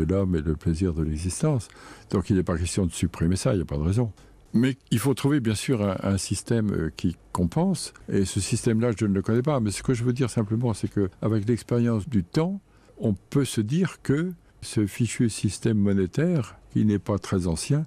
[0.09, 1.68] l'homme et le plaisir de l'existence.
[2.11, 4.12] Donc il n'est pas question de supprimer ça, il n'y a pas de raison.
[4.53, 9.07] Mais il faut trouver bien sûr un, système qui compense et ce système là je
[9.07, 12.09] ne le connais pas mais ce que je veux dire simplement c'est que avec l'expérience
[12.09, 12.61] du temps
[12.99, 14.33] on peut se dire que
[14.64, 17.87] ce fichu système monétaire, qui n'est pas très ancien,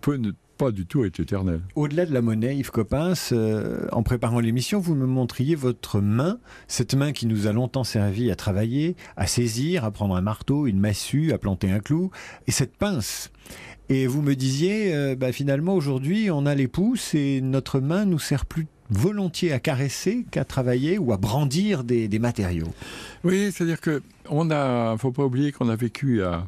[0.00, 1.60] peut ne pas du tout être éternel.
[1.74, 6.38] Au-delà de la monnaie, Yves Coppens, euh, en préparant l'émission, vous me montriez votre main,
[6.68, 10.66] cette main qui nous a longtemps servi à travailler, à saisir, à prendre un marteau,
[10.66, 12.10] une massue, à planter un clou,
[12.46, 13.32] et cette pince.
[13.88, 18.04] Et vous me disiez, euh, bah, finalement, aujourd'hui, on a les pouces et notre main
[18.04, 22.68] nous sert plus volontiers à caresser qu'à travailler ou à brandir des, matériaux.
[23.24, 26.46] Oui, c'est-à-dire que on a, faut pas oublier qu'on a vécu à,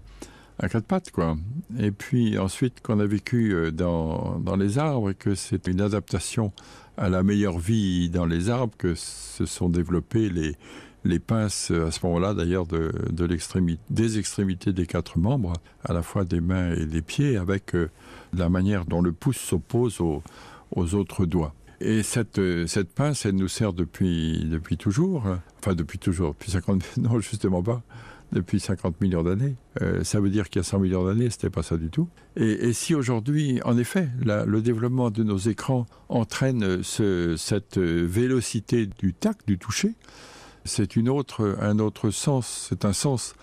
[0.61, 1.37] quatre pattes, quoi.
[1.78, 6.52] Et puis ensuite qu'on a vécu euh, dans, les arbres et que c'est une adaptation
[6.96, 12.07] à la meilleure vie dans les arbres que se sont développées les, pinces à ce
[12.07, 15.54] moment-là, d'ailleurs, de, l'extrémité, des extrémités des quatre membres,
[15.85, 17.90] à la fois des mains et des pieds, avec euh,
[18.33, 21.52] la manière dont le pouce s'oppose aux autres doigts.
[21.85, 25.27] Et cette, euh, cette pince, elle nous sert depuis, toujours,
[25.59, 27.83] enfin depuis toujours, depuis 50, non justement pas,
[28.33, 29.57] depuis 50 millions d'années.
[29.83, 32.09] Euh, ça veut dire qu'il y a 100 millions d'années, c'était pas ça du tout.
[32.37, 39.12] Et, si aujourd'hui, en effet, le développement de nos écrans entraîne ce, cette vélocité du
[39.12, 39.94] tact, du toucher,
[40.64, 43.35] c'est un autre sens, c'est un sens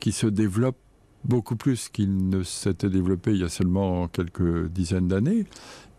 [0.00, 0.78] qui se développe
[1.24, 5.44] beaucoup plus qu'il ne s'était développé il y a seulement quelques dizaines d'années.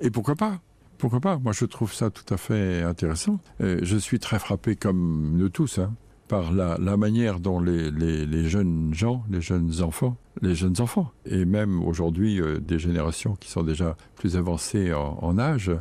[0.01, 0.59] Et pourquoi pas?
[1.03, 1.37] Pourquoi pas?
[1.37, 3.37] Moi, je trouve ça tout à fait intéressant.
[3.59, 5.93] Je suis très frappé, comme nous tous, hein,
[6.29, 11.83] par la, manière dont les, jeunes gens, les jeunes enfants, les jeunes enfants, et même
[11.83, 15.71] aujourd'hui euh, des générations qui sont déjà plus avancées en âge,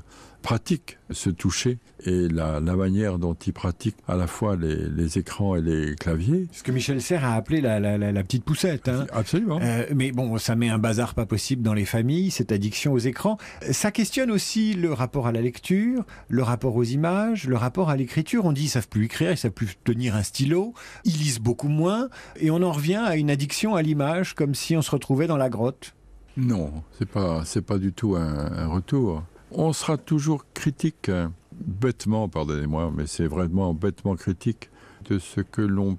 [0.43, 5.19] pratiquent ce toucher et la, la manière dont ils pratiquent à la fois les, les
[5.19, 6.49] écrans et les claviers.
[6.53, 8.89] Ce que Michel Serres a appelé la, la, la, la petite poussette.
[8.89, 9.07] Hein.
[9.13, 9.61] Absolument.
[9.63, 12.99] Euh, mais bon, ça met un bazar pas possible dans les familles, cette addiction aux
[12.99, 13.39] écrans.
[13.71, 17.97] Ça questionne aussi le rapport à la lecture, le rapport aux images, le rapport à
[17.97, 18.45] l'écriture.
[18.45, 20.75] On dit ils savent plus écrire, ils savent plus tenir un stylo,
[21.05, 24.77] ils lisent beaucoup moins, et on en revient à une addiction à l'image, comme si
[24.77, 25.95] on se retrouvait dans la grotte.
[26.37, 29.23] Non, c'est pas c'est pas du tout un, un retour.
[29.55, 34.71] On sera toujours critique, euh, bêtement, pardonnez-moi, mais c'est vraiment bêtement critique
[35.11, 35.99] de ce que l'on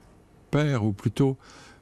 [0.50, 1.38] perd, ou plutôt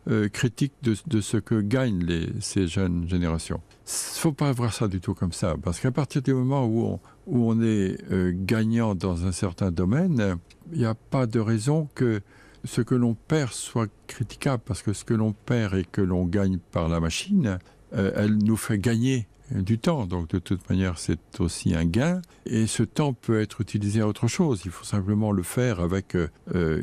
[0.10, 2.05] euh, critique de, ce que gagnent
[2.41, 3.62] ces jeunes générations.
[3.86, 6.99] Il faut pas voir ça du tout comme ça, parce qu'à partir du moment où
[7.27, 10.38] on, est euh, gagnant dans un certain domaine,
[10.73, 12.21] il n'y a pas de raison que
[12.65, 16.25] ce que l'on perd soit critiquable, parce que ce que l'on perd et que l'on
[16.25, 17.60] gagne par la machine,
[17.93, 20.05] elle nous fait gagner du temps.
[20.05, 22.21] Donc de toute manière, c'est aussi un gain.
[22.45, 24.61] Et ce temps peut être utilisé à autre chose.
[24.65, 26.27] Il faut simplement le faire avec euh,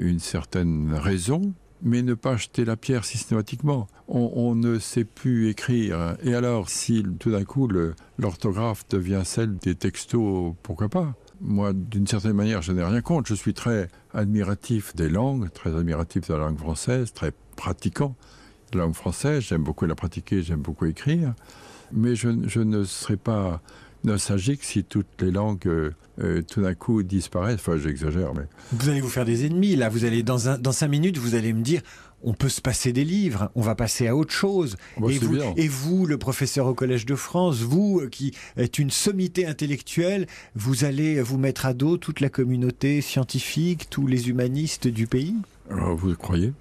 [0.00, 1.52] une certaine raison,
[1.82, 3.86] mais ne pas jeter la pierre systématiquement.
[4.08, 6.16] On, on ne sait plus écrire.
[6.22, 7.68] Et alors, si tout d'un coup
[8.18, 11.14] l'orthographe devient celle des textos, pourquoi pas?
[11.40, 13.28] Moi, d'une certaine manière, je n'ai rien contre.
[13.28, 18.16] Je suis très admiratif des langues, très admiratif de la langue française, très pratiquant
[18.72, 19.44] de la langue française.
[19.44, 21.34] J'aime beaucoup la pratiquer, j'aime beaucoup écrire.
[21.92, 23.60] Mais je, je ne serais pas
[24.04, 27.60] nostalgique si toutes les langues euh, euh, tout d'un coup disparaissent.
[27.60, 28.44] Enfin, j'exagère, mais...
[28.72, 29.88] Vous allez vous faire des ennemis, là.
[29.88, 31.82] Vous allez, dans, un, dans cinq minutes, vous allez me dire
[32.22, 34.76] on peut se passer des livres, on va passer à autre chose.
[35.08, 35.54] Et, vous, bien.
[35.56, 40.26] et vous, le professeur au Collège de France, vous euh, qui êtes une sommité intellectuelle,
[40.56, 45.36] vous allez vous mettre à dos toute la communauté scientifique, tous les humanistes du pays?
[45.70, 46.52] Alors, vous croyez?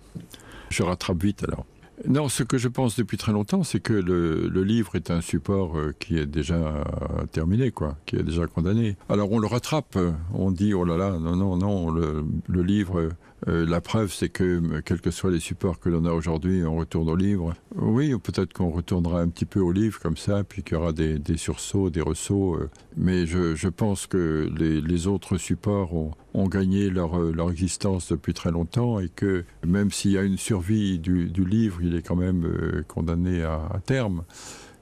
[0.70, 1.66] Je rattrape vite alors.
[2.06, 5.78] Non, ce que je pense depuis très longtemps, c'est que le, livre est un support
[5.78, 6.84] euh, qui est déjà
[7.32, 8.98] terminé, quoi, qui est déjà condamné.
[9.10, 9.98] Alors on le rattrape,
[10.34, 13.10] on dit oh là là, non, non, non, le livre,
[13.48, 16.64] euh, la preuve, c'est que euh, quels que soient les supports que l'on a aujourd'hui,
[16.66, 17.54] on retourne au livre.
[17.76, 20.80] Oui, ou peut-être qu'on retournera un petit peu au livre comme ça, puis qu'il y
[20.80, 22.56] aura des, sursauts, des ressauts.
[22.56, 29.00] euh, mais je, pense que les, autres supports ont, gagné leur, existence depuis très longtemps
[29.00, 33.44] et que même s'il y a une survie du, livre, il est quand même condamné
[33.44, 34.24] à, terme.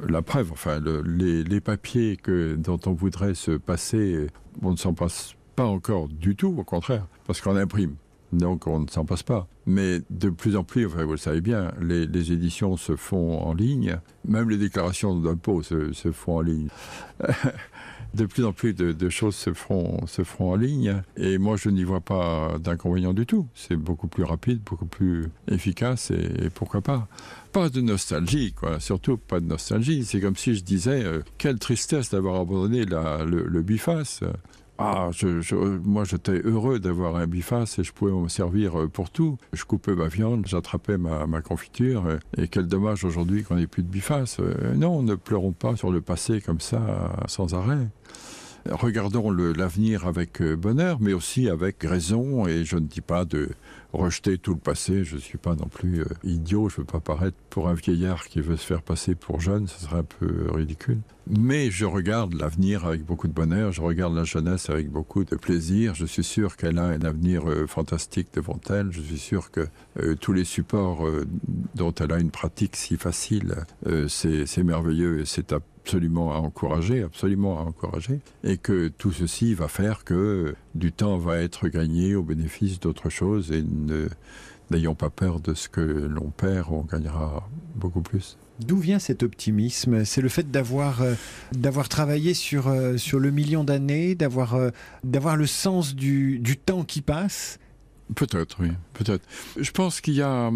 [0.08, 4.28] La preuve, enfin, le, les, les papiers que, dont on voudrait se passer,
[4.62, 7.96] on ne s'en passe pas encore du tout, au contraire, parce qu'on imprime.
[8.36, 9.48] Donc on ne s'en passe pas.
[9.66, 13.98] Mais de plus en plus, vous le savez bien, les, éditions se font en ligne,
[14.28, 16.68] même les déclarations d'impôts se, font en ligne.
[18.14, 21.84] de plus en plus de, choses se feront, se en ligne et moi je n'y
[21.84, 23.48] vois pas d'inconvénient du tout.
[23.56, 27.08] C'est beaucoup plus rapide, beaucoup plus efficace et, pourquoi pas.
[27.52, 28.80] Pas de nostalgie, quoi.
[28.80, 30.06] surtout pas de nostalgie.
[30.06, 34.22] C'est comme si je disais euh, quelle tristesse d'avoir abandonné le, le biface.
[34.78, 35.10] Ah,
[35.84, 39.38] moi j'étais heureux d'avoir un biface et je pouvais me servir euh, pour tout.
[39.54, 43.84] Je coupais ma viande, j'attrapais ma, confiture euh, et quel dommage aujourd'hui qu'on n'ait plus
[43.84, 44.38] de biface.
[44.42, 47.88] Euh, non, ne pleurons pas sur le passé comme ça sans arrêt.
[48.70, 53.50] Regardons l'avenir avec bonheur, mais aussi avec raison, et je ne dis pas de
[53.98, 56.86] rejeter tout le passé, je ne suis pas non plus euh, idiot, je ne veux
[56.86, 60.04] pas paraître pour un vieillard qui veut se faire passer pour jeune, ce serait un
[60.04, 61.00] peu ridicule.
[61.28, 65.36] Mais je regarde l'avenir avec beaucoup de bonheur, je regarde la jeunesse avec beaucoup de
[65.36, 69.52] plaisir, je suis sûr qu'elle a un avenir euh, fantastique devant elle, je suis sûr
[69.52, 69.68] que
[70.00, 71.08] euh, tous les supports
[71.76, 73.56] dont elle a une pratique si facile,
[74.08, 75.54] c'est merveilleux et c'est
[75.86, 81.18] absolument à encourager, absolument à encourager, et que tout ceci va faire que du temps
[81.18, 83.62] va être gagné au bénéfice d'autre chose et
[84.72, 88.38] n'ayons pas peur de ce que l'on perd, on gagnera beaucoup plus.
[88.60, 90.06] D'où vient cet optimisme?
[90.06, 91.14] C'est le fait d'avoir euh,
[91.52, 94.70] d'avoir travaillé sur euh, sur le million d'années, d'avoir euh,
[95.04, 97.60] d'avoir le sens du, du temps qui passe?
[98.16, 99.26] Peut-être, oui, peut-être.
[99.60, 100.52] Je pense qu'il y a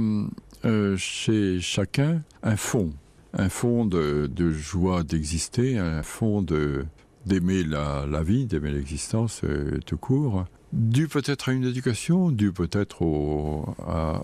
[0.97, 2.93] chez chacun un fond,
[3.33, 6.85] un fond de, de joie d'exister, un fond de
[7.25, 9.41] d'aimer la, la, vie, d'aimer l'existence
[9.85, 13.75] tout court, dû peut-être à une éducation, dû peut-être au,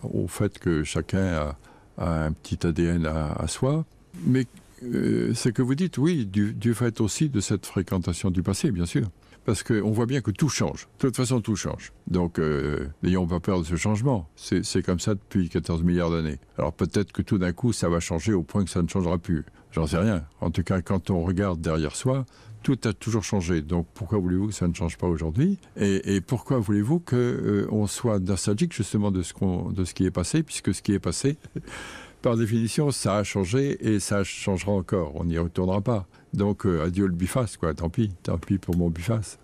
[0.03, 1.55] au fait que chacun
[1.97, 3.85] a un petit ADN à, soi.
[4.25, 4.45] Mais
[4.83, 8.71] euh, ce que vous dites, oui, du, du, fait aussi de cette fréquentation du passé,
[8.71, 9.09] bien sûr.
[9.45, 10.87] Parce qu'on voit bien que tout change.
[10.99, 11.93] De toute façon, tout change.
[12.07, 14.27] Donc, euh, n'ayons pas peur de ce changement.
[14.35, 16.39] C'est comme ça depuis 14 milliards d'années.
[16.57, 19.19] Alors peut-être que tout d'un coup, ça va changer au point que ça ne changera
[19.19, 19.45] plus.
[19.71, 20.23] J'en sais rien.
[20.41, 22.25] En tout cas, quand on regarde derrière soi,
[22.65, 23.61] tout a toujours changé.
[23.61, 25.59] Donc pourquoi voulez-vous que ça ne change pas aujourd'hui?
[25.77, 29.33] Et, pourquoi voulez-vous qu'on euh, soit nostalgique justement de ce,
[29.71, 31.37] de ce qui est passé, puisque ce qui est passé,
[32.23, 35.11] par définition, ça a changé et ça changera encore.
[35.15, 36.07] On n'y retournera pas.
[36.33, 37.75] Donc euh, adieu le biface, quoi.
[37.75, 39.37] Tant pis, tant pis pour mon biface.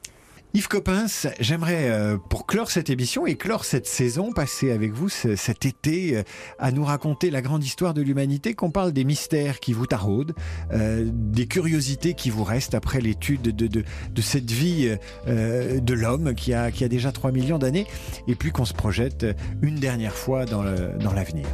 [0.53, 5.07] Yves Coppens, j'aimerais, euh, pour clore cette émission et clore cette saison, passer avec vous
[5.07, 6.23] cet été euh,
[6.59, 10.33] à nous raconter la grande histoire de l'humanité, qu'on parle des mystères qui vous taraudent,
[10.73, 13.83] euh, des curiosités qui vous restent après l'étude de, de,
[14.13, 14.93] de, cette vie
[15.25, 17.87] de l'homme qui a, qui a déjà 3 millions d'années,
[18.27, 19.25] et puis qu'on se projette
[19.61, 21.47] une dernière fois dans l'avenir.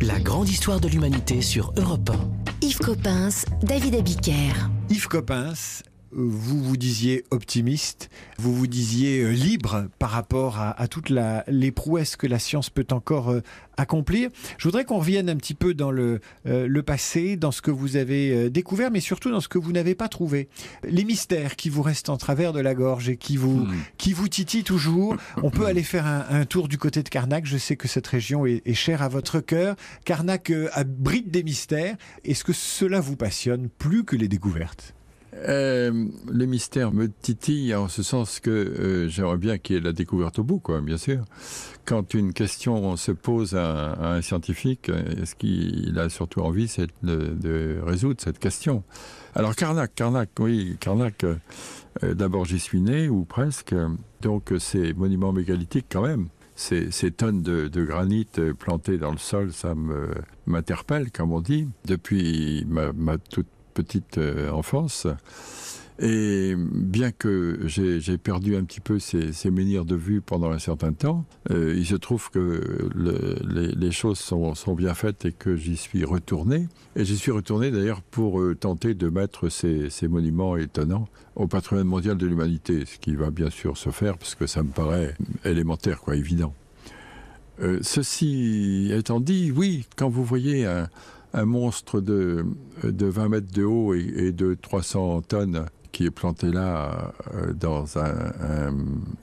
[0.00, 2.66] la grande histoire de l'humanité sur Europe 1.
[2.66, 4.52] Yves Coppens, David Abiker.
[4.88, 11.10] Yves Coppens, vous vous disiez optimiste, vous vous disiez euh, libre par rapport à, toutes
[11.10, 13.42] les prouesses que la science peut encore euh,
[13.76, 14.30] accomplir.
[14.58, 17.70] Je voudrais qu'on revienne un petit peu dans le, euh, le passé, dans ce que
[17.70, 20.48] vous avez découvert, mais surtout dans ce que vous n'avez pas trouvé.
[20.82, 23.74] Les mystères qui vous restent en travers de la gorge et qui vous, hmm.
[23.96, 25.16] qui vous titillent toujours.
[25.42, 27.46] On peut aller faire un, tour du côté de Carnac.
[27.46, 29.76] Je sais que cette région est, est chère à votre cœur.
[30.04, 31.96] Carnac abrite des mystères.
[32.24, 34.94] Est-ce que cela vous passionne plus que les découvertes?
[35.48, 39.82] Euh, les mystères me titillent en ce sens que euh, j'aimerais bien qu'il y ait
[39.82, 41.24] la découverte au bout, quoi, bien sûr.
[41.84, 46.88] Quand une question se pose à, un scientifique, euh, ce qu'il a surtout envie, c'est
[47.02, 48.82] de, résoudre cette question?
[49.34, 53.74] Alors Karnak, Karnak, oui, euh, d'abord j'y suis né, ou presque,
[54.22, 56.28] donc ces monuments mégalithiques quand même.
[56.56, 59.74] Ces, tonnes de, granit plantés dans le sol, ça
[60.46, 65.06] m'interpelle, comme on dit, depuis ma toute petite euh, enfance.
[66.02, 70.58] Et bien que j'ai perdu un petit peu ces, ces, menhirs de vue pendant un
[70.58, 75.56] certain temps, euh, il se trouve que le, les, choses sont, bien faites et que
[75.56, 76.68] j'y suis retourné.
[76.96, 81.06] Et j'y suis retourné d'ailleurs pour euh, tenter de mettre ces, monuments étonnants
[81.36, 84.62] au patrimoine mondial de l'humanité, ce qui va bien sûr se faire parce que ça
[84.62, 86.54] me paraît élémentaire, quoi, évident.
[87.82, 90.88] Ceci étant dit, oui, quand vous voyez un,
[91.32, 92.44] un monstre de,
[92.82, 97.52] de 20 mètres de haut et, et de 300 tonnes qui est planté là euh,
[97.52, 98.74] dans un, un,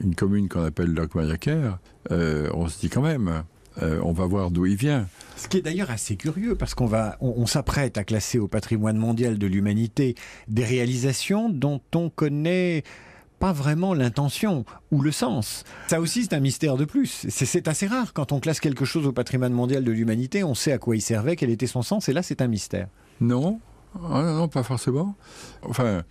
[0.01, 1.79] une commune qu'on appelle Locmayaker,
[2.11, 3.43] euh, on se dit quand même,
[3.81, 5.07] euh, on va voir d'où il vient.
[5.35, 8.97] Ce qui est d'ailleurs assez curieux parce qu'on on, on s'apprête à classer au patrimoine
[8.97, 10.15] mondial de l'humanité
[10.47, 12.83] des réalisations dont on connaît
[13.39, 15.63] pas vraiment l'intention ou le sens.
[15.87, 17.25] Ça aussi, c'est un mystère de plus.
[17.29, 18.13] C'est assez rare.
[18.13, 21.01] Quand on classe quelque chose au patrimoine mondial de l'humanité, on sait à quoi il
[21.01, 22.87] servait, quel était son sens, et là, c'est un mystère.
[23.21, 23.59] Non,
[23.95, 25.15] ah, non, non, pas forcément.
[25.63, 26.03] Enfin,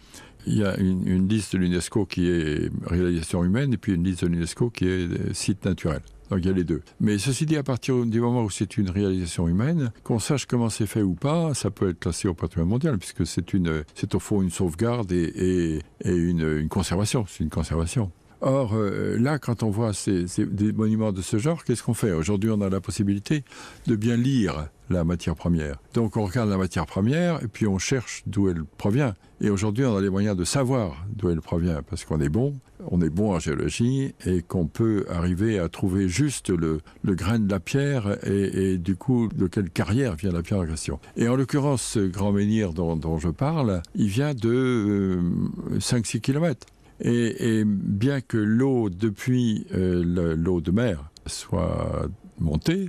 [0.46, 4.24] il y a une, liste de l'UNESCO qui est réalisation humaine, et puis une liste
[4.24, 6.00] de l'UNESCO qui est site naturel.
[6.30, 6.82] Donc il y a les deux.
[7.00, 10.68] Mais ceci dit, à partir du moment où c'est une réalisation humaine, qu'on sache comment
[10.68, 13.46] c'est fait ou pas, ça peut être classé au patrimoine mondial, puisque c'est
[13.94, 17.24] c'est au fond une sauvegarde et, une conservation.
[17.28, 18.11] C'est une conservation.
[18.40, 22.12] Or, euh, là, quand on voit ces, des monuments de ce genre, qu'est-ce qu'on fait?
[22.12, 23.44] Aujourd'hui, on a la possibilité
[23.87, 25.77] de bien lire la matière première.
[25.94, 29.14] Donc, on regarde la matière première et puis on cherche d'où elle provient.
[29.40, 32.55] Et aujourd'hui, on a les moyens de savoir d'où elle provient parce qu'on est bon,
[32.90, 37.51] on est bon en géologie et qu'on peut arriver à trouver juste le, grain de
[37.51, 41.01] la pierre et, du coup, de quelle carrière vient la pierre en question.
[41.16, 46.20] Et en l'occurrence, ce grand menhir dont, dont je parle, il vient de euh, 5-6
[46.20, 46.66] kilomètres.
[47.00, 52.88] Et, bien que l'eau depuis euh, l'eau de mer soit montée,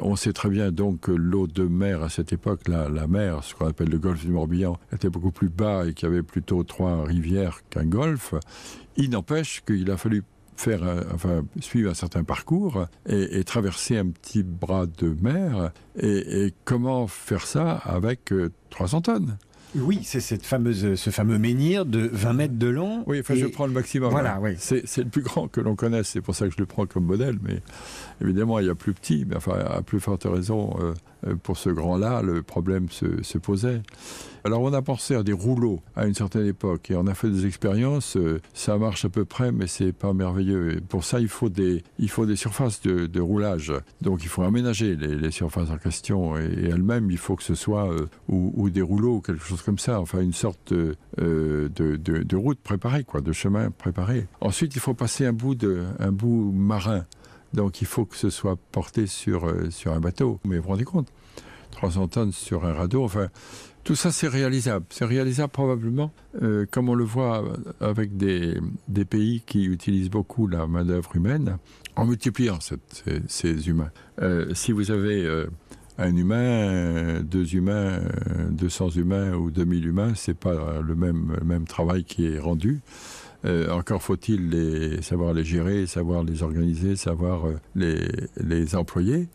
[0.00, 3.42] on sait très bien donc que l'eau de mer à cette époque, la, la mer,
[3.42, 6.22] ce qu'on appelle le golfe du Morbihan, était beaucoup plus bas et qu'il y avait
[6.22, 8.34] plutôt trois rivières qu'un golfe.
[8.96, 10.22] Il n'empêche qu'il a fallu
[10.58, 10.82] faire
[11.60, 17.72] suivre un certain parcours et, traverser un petit bras de mer et, comment faire ça
[17.72, 19.38] avec euh, 300 tonnes?
[19.76, 23.04] Oui, c'est cette fameuse, ce fameux menhir de 20 mètres de long.
[23.06, 24.10] Oui, enfin, Et- je prends le maximum.
[24.10, 24.52] Voilà, oui.
[24.58, 27.04] C'est le plus grand que l'on connaisse, c'est pour ça que je le prends comme
[27.04, 27.60] modèle, mais
[28.22, 30.94] évidemment, il y a plus petit, mais enfin, à plus forte raison, euh,
[31.42, 33.82] pour ce grand-là, le problème se, posait.
[34.44, 37.28] Alors, on a pensé à des rouleaux à une certaine époque, et on a fait
[37.28, 40.80] des expériences, euh, ça marche à peu près, mais c'est pas merveilleux.
[40.88, 43.72] Pour ça, il faut des, il faut des surfaces de, roulage.
[44.00, 47.92] Donc, il faut aménager les, surfaces en question, et, elles-mêmes, il faut que ce soit
[47.92, 51.96] euh, ou, ou des rouleaux, ou quelque chose comme ça, enfin, une sorte euh, de-
[51.96, 54.26] de route préparée, quoi, de chemin préparé.
[54.40, 57.04] Ensuite, il faut passer un bout, de, un bout marin.
[57.52, 60.40] Donc, il faut que ce soit porté sur, euh, sur un bateau.
[60.44, 61.08] Mais vous vous rendez compte
[61.72, 63.28] 300 tonnes sur un radeau, enfin,
[63.84, 64.84] tout ça, c'est réalisable.
[64.90, 67.44] C'est réalisable probablement, euh, comme on le voit
[67.80, 71.58] avec des, des pays qui utilisent beaucoup la main-d'œuvre humaine,
[71.96, 72.58] en multipliant
[73.28, 73.90] ces, humains.
[74.20, 75.46] Euh, si vous avez
[75.98, 81.44] un humain, deux humains, euh, 200 humains ou 2000 humains, c'est pas le même, le
[81.44, 82.80] même travail qui est rendu.
[83.44, 89.28] Euh, encore faut-il savoir les gérer, savoir les organiser, savoir euh, les, employer.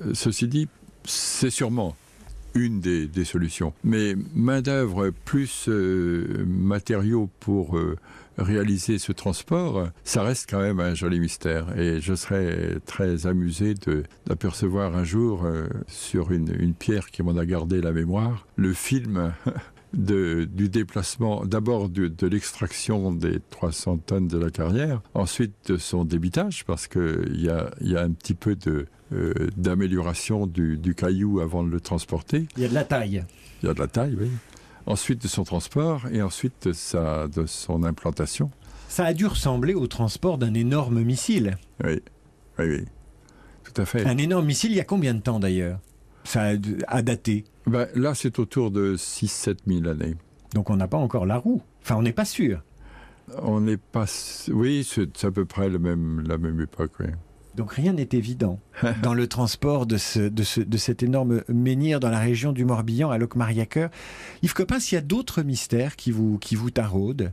[0.00, 0.68] Euh, ceci dit,
[1.04, 1.96] c'est sûrement
[2.54, 3.72] une des, solutions.
[3.84, 7.78] Mais main-d'œuvre plus matériaux pour
[8.38, 11.78] réaliser ce transport, ça reste quand même un joli mystère.
[11.78, 13.74] Et je serais très amusé
[14.26, 15.46] d'apercevoir un jour
[15.86, 19.32] sur une pierre qui m'en a gardé la mémoire le film.
[19.92, 25.76] de- du déplacement, d'abord de, de l'extraction des 300 tonnes de la carrière, ensuite de
[25.76, 30.76] son débitage, parce qu'il y a, y a un petit peu de, euh, d'amélioration du,
[30.78, 32.46] du caillou avant de le transporter.
[32.56, 33.24] Il y a de la taille.
[33.62, 34.30] Il y a de la taille, oui.
[34.86, 38.50] Ensuite de son transport et ensuite de, sa, de son implantation.
[38.88, 41.58] Ça a dû ressembler au transport d'un énorme missile.
[41.84, 42.00] Oui,
[42.58, 42.84] oui, oui.
[43.62, 44.04] Tout à fait.
[44.06, 45.78] Un énorme missile, il y a combien de temps d'ailleurs?
[46.24, 46.54] Ça a,
[46.88, 47.44] a daté.
[47.66, 50.16] Ben, là, c'est autour de 6-7 000 années.
[50.54, 51.62] Donc on n'a pas encore la roue.
[51.82, 52.62] Enfin, on n'est pas sûr.
[53.42, 54.06] On n'est pas...
[54.48, 57.06] Oui, c'est à peu près le même, la même époque, oui.
[57.56, 58.58] Donc rien n'est évident
[59.02, 62.64] dans le transport de, ce, de, ce- de cet énorme menhir dans la région du
[62.64, 63.90] Morbihan à Locmariaqueur.
[64.42, 67.30] Yves Copin, s'il y a d'autres mystères qui vous, qui vous taraudent,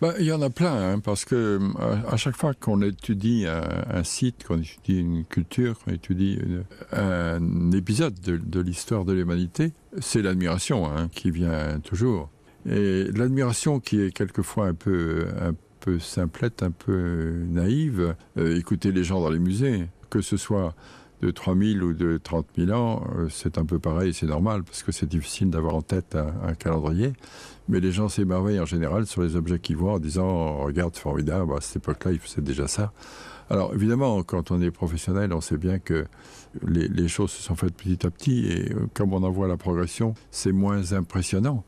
[0.00, 3.46] Ben, il y en a plein, hein, parce que euh, à, chaque fois qu'on étudie
[3.46, 6.38] un, site, qu'on étudie une culture, qu'on étudie
[6.92, 12.30] un épisode de, l'histoire de l'humanité, c'est l'admiration hein, qui vient toujours.
[12.68, 18.14] Et l'admiration qui est quelquefois un peu, un peu simplette, un peu naïve.
[18.36, 20.74] Euh, écoutez les gens dans les musées, que ce soit
[21.20, 24.82] de 3000 ou de 30 000 ans, euh, c'est un peu pareil, c'est normal, parce
[24.82, 27.12] que c'est difficile d'avoir en tête un, calendrier.
[27.68, 31.52] Mais les gens s'émerveillent en général sur les objets qu'ils voient en disant Regarde, formidable,
[31.56, 32.92] à cette époque-là, il faisait déjà ça.
[33.50, 36.06] Alors évidemment, quand on est professionnel, on sait bien que
[36.66, 39.56] les, choses se sont faites petit à petit et euh, comme on en voit la
[39.56, 41.64] progression, c'est moins impressionnant.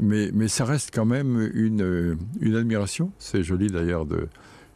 [0.00, 3.10] Mais, ça reste quand même euh, une admiration.
[3.18, 4.28] C'est joli d'ailleurs de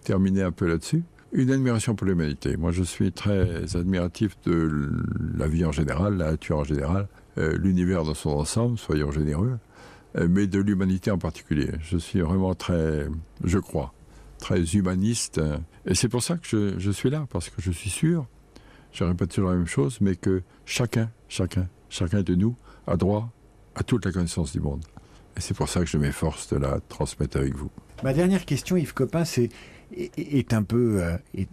[0.03, 1.05] terminer un peu là-dessus.
[1.33, 2.57] Une admiration pour l'humanité.
[2.59, 4.91] Moi, je suis très admiratif de
[5.35, 7.09] la vie en général, la nature en général,
[7.39, 9.59] euh, l'univers dans son ensemble, soyons généreux,
[10.17, 11.71] euh, mais de l'humanité en particulier.
[11.81, 13.07] Je suis vraiment très,
[13.45, 13.95] je crois,
[14.39, 15.39] très humaniste.
[15.39, 15.57] euh,
[15.87, 18.27] Et c'est pour ça que je, je suis là, parce que je suis sûr,
[18.93, 22.57] je répète toujours la même chose, mais que chacun, chacun, chacun de nous
[22.87, 23.33] a droit
[23.75, 24.85] à toute la connaissance du monde.
[25.39, 27.71] Et c'est pour ça que je m'efforce de la transmettre avec vous.
[28.05, 29.49] Ma dernière question, Yves Copin, c'est
[29.97, 31.45] est, un peu, euh,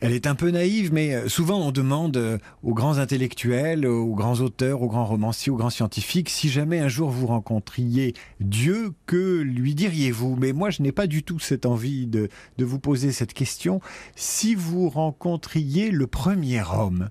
[0.00, 4.14] elle est un peu naïve, mais euh, souvent on demande euh, aux grands intellectuels, aux
[4.14, 8.92] grands auteurs, aux grands romanciers, aux grands scientifiques, si jamais un jour vous rencontriez Dieu,
[9.06, 10.36] que lui diriez-vous?
[10.36, 13.80] Mais moi, je n'ai pas du tout cette envie de, vous poser cette question.
[14.14, 17.10] Si vous rencontriez le premier homme,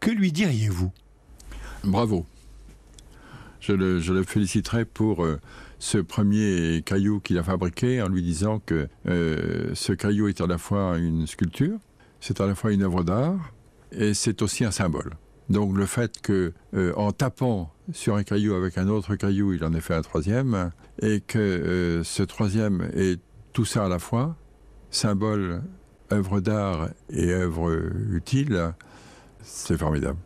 [0.00, 0.90] que lui diriez-vous?
[1.84, 2.26] Bravo.
[3.60, 5.26] Je le, féliciterai pour
[5.78, 10.46] ce premier caillou qu'il a fabriqué en lui disant que euh, ce caillou est à
[10.46, 11.78] la fois une sculpture,
[12.20, 13.52] c'est à la fois une œuvre d'art
[13.92, 15.12] et c'est aussi un symbole.
[15.48, 19.64] Donc le fait que euh, en tapant sur un caillou avec un autre caillou, il
[19.64, 20.70] en ait fait un troisième
[21.00, 23.20] et que euh, ce troisième est
[23.52, 24.36] tout ça à la fois,
[24.90, 25.62] symbole,
[26.12, 27.72] œuvre d'art et œuvre
[28.10, 28.74] utile,
[29.42, 30.18] c'est formidable.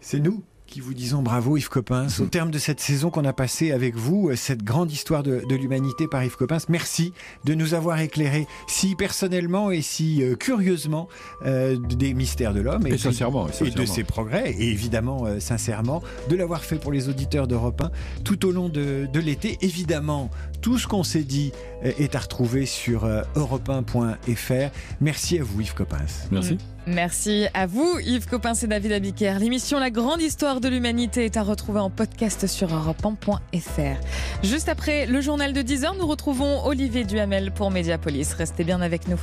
[0.00, 0.42] C'est nous
[0.74, 2.08] qui vous disons bravo Yves Coppens.
[2.20, 5.40] Au terme de cette saison qu'on a passée avec vous, euh, cette grande histoire de,
[5.48, 7.12] de l'humanité par Yves Coppens, merci
[7.44, 11.08] de nous avoir éclairé si personnellement et si euh, curieusement
[11.46, 15.38] euh, des mystères de l'homme Et sincèrement, et et de ses progrès, et évidemment euh,
[15.38, 17.90] sincèrement, de l'avoir fait pour les auditeurs d'Europe 1
[18.24, 19.58] tout au long de, de l'été.
[19.60, 20.28] Évidemment,
[20.60, 21.52] tout ce qu'on s'est dit
[21.84, 24.74] euh, est à retrouver sur euh, europe1.fr.
[25.00, 26.26] Merci à vous Yves Coppens.
[26.32, 26.58] Merci.
[26.86, 29.38] Merci à vous, Yves Copin et David Abiker.
[29.38, 34.00] L'émission La Grande Histoire de de l'humanité est à retrouver en podcast sur europe1.fr.
[34.42, 38.32] Juste après le journal de 10h, nous retrouvons Olivier Duhamel pour Mediapolis.
[38.32, 39.20] Restez bien avec nous.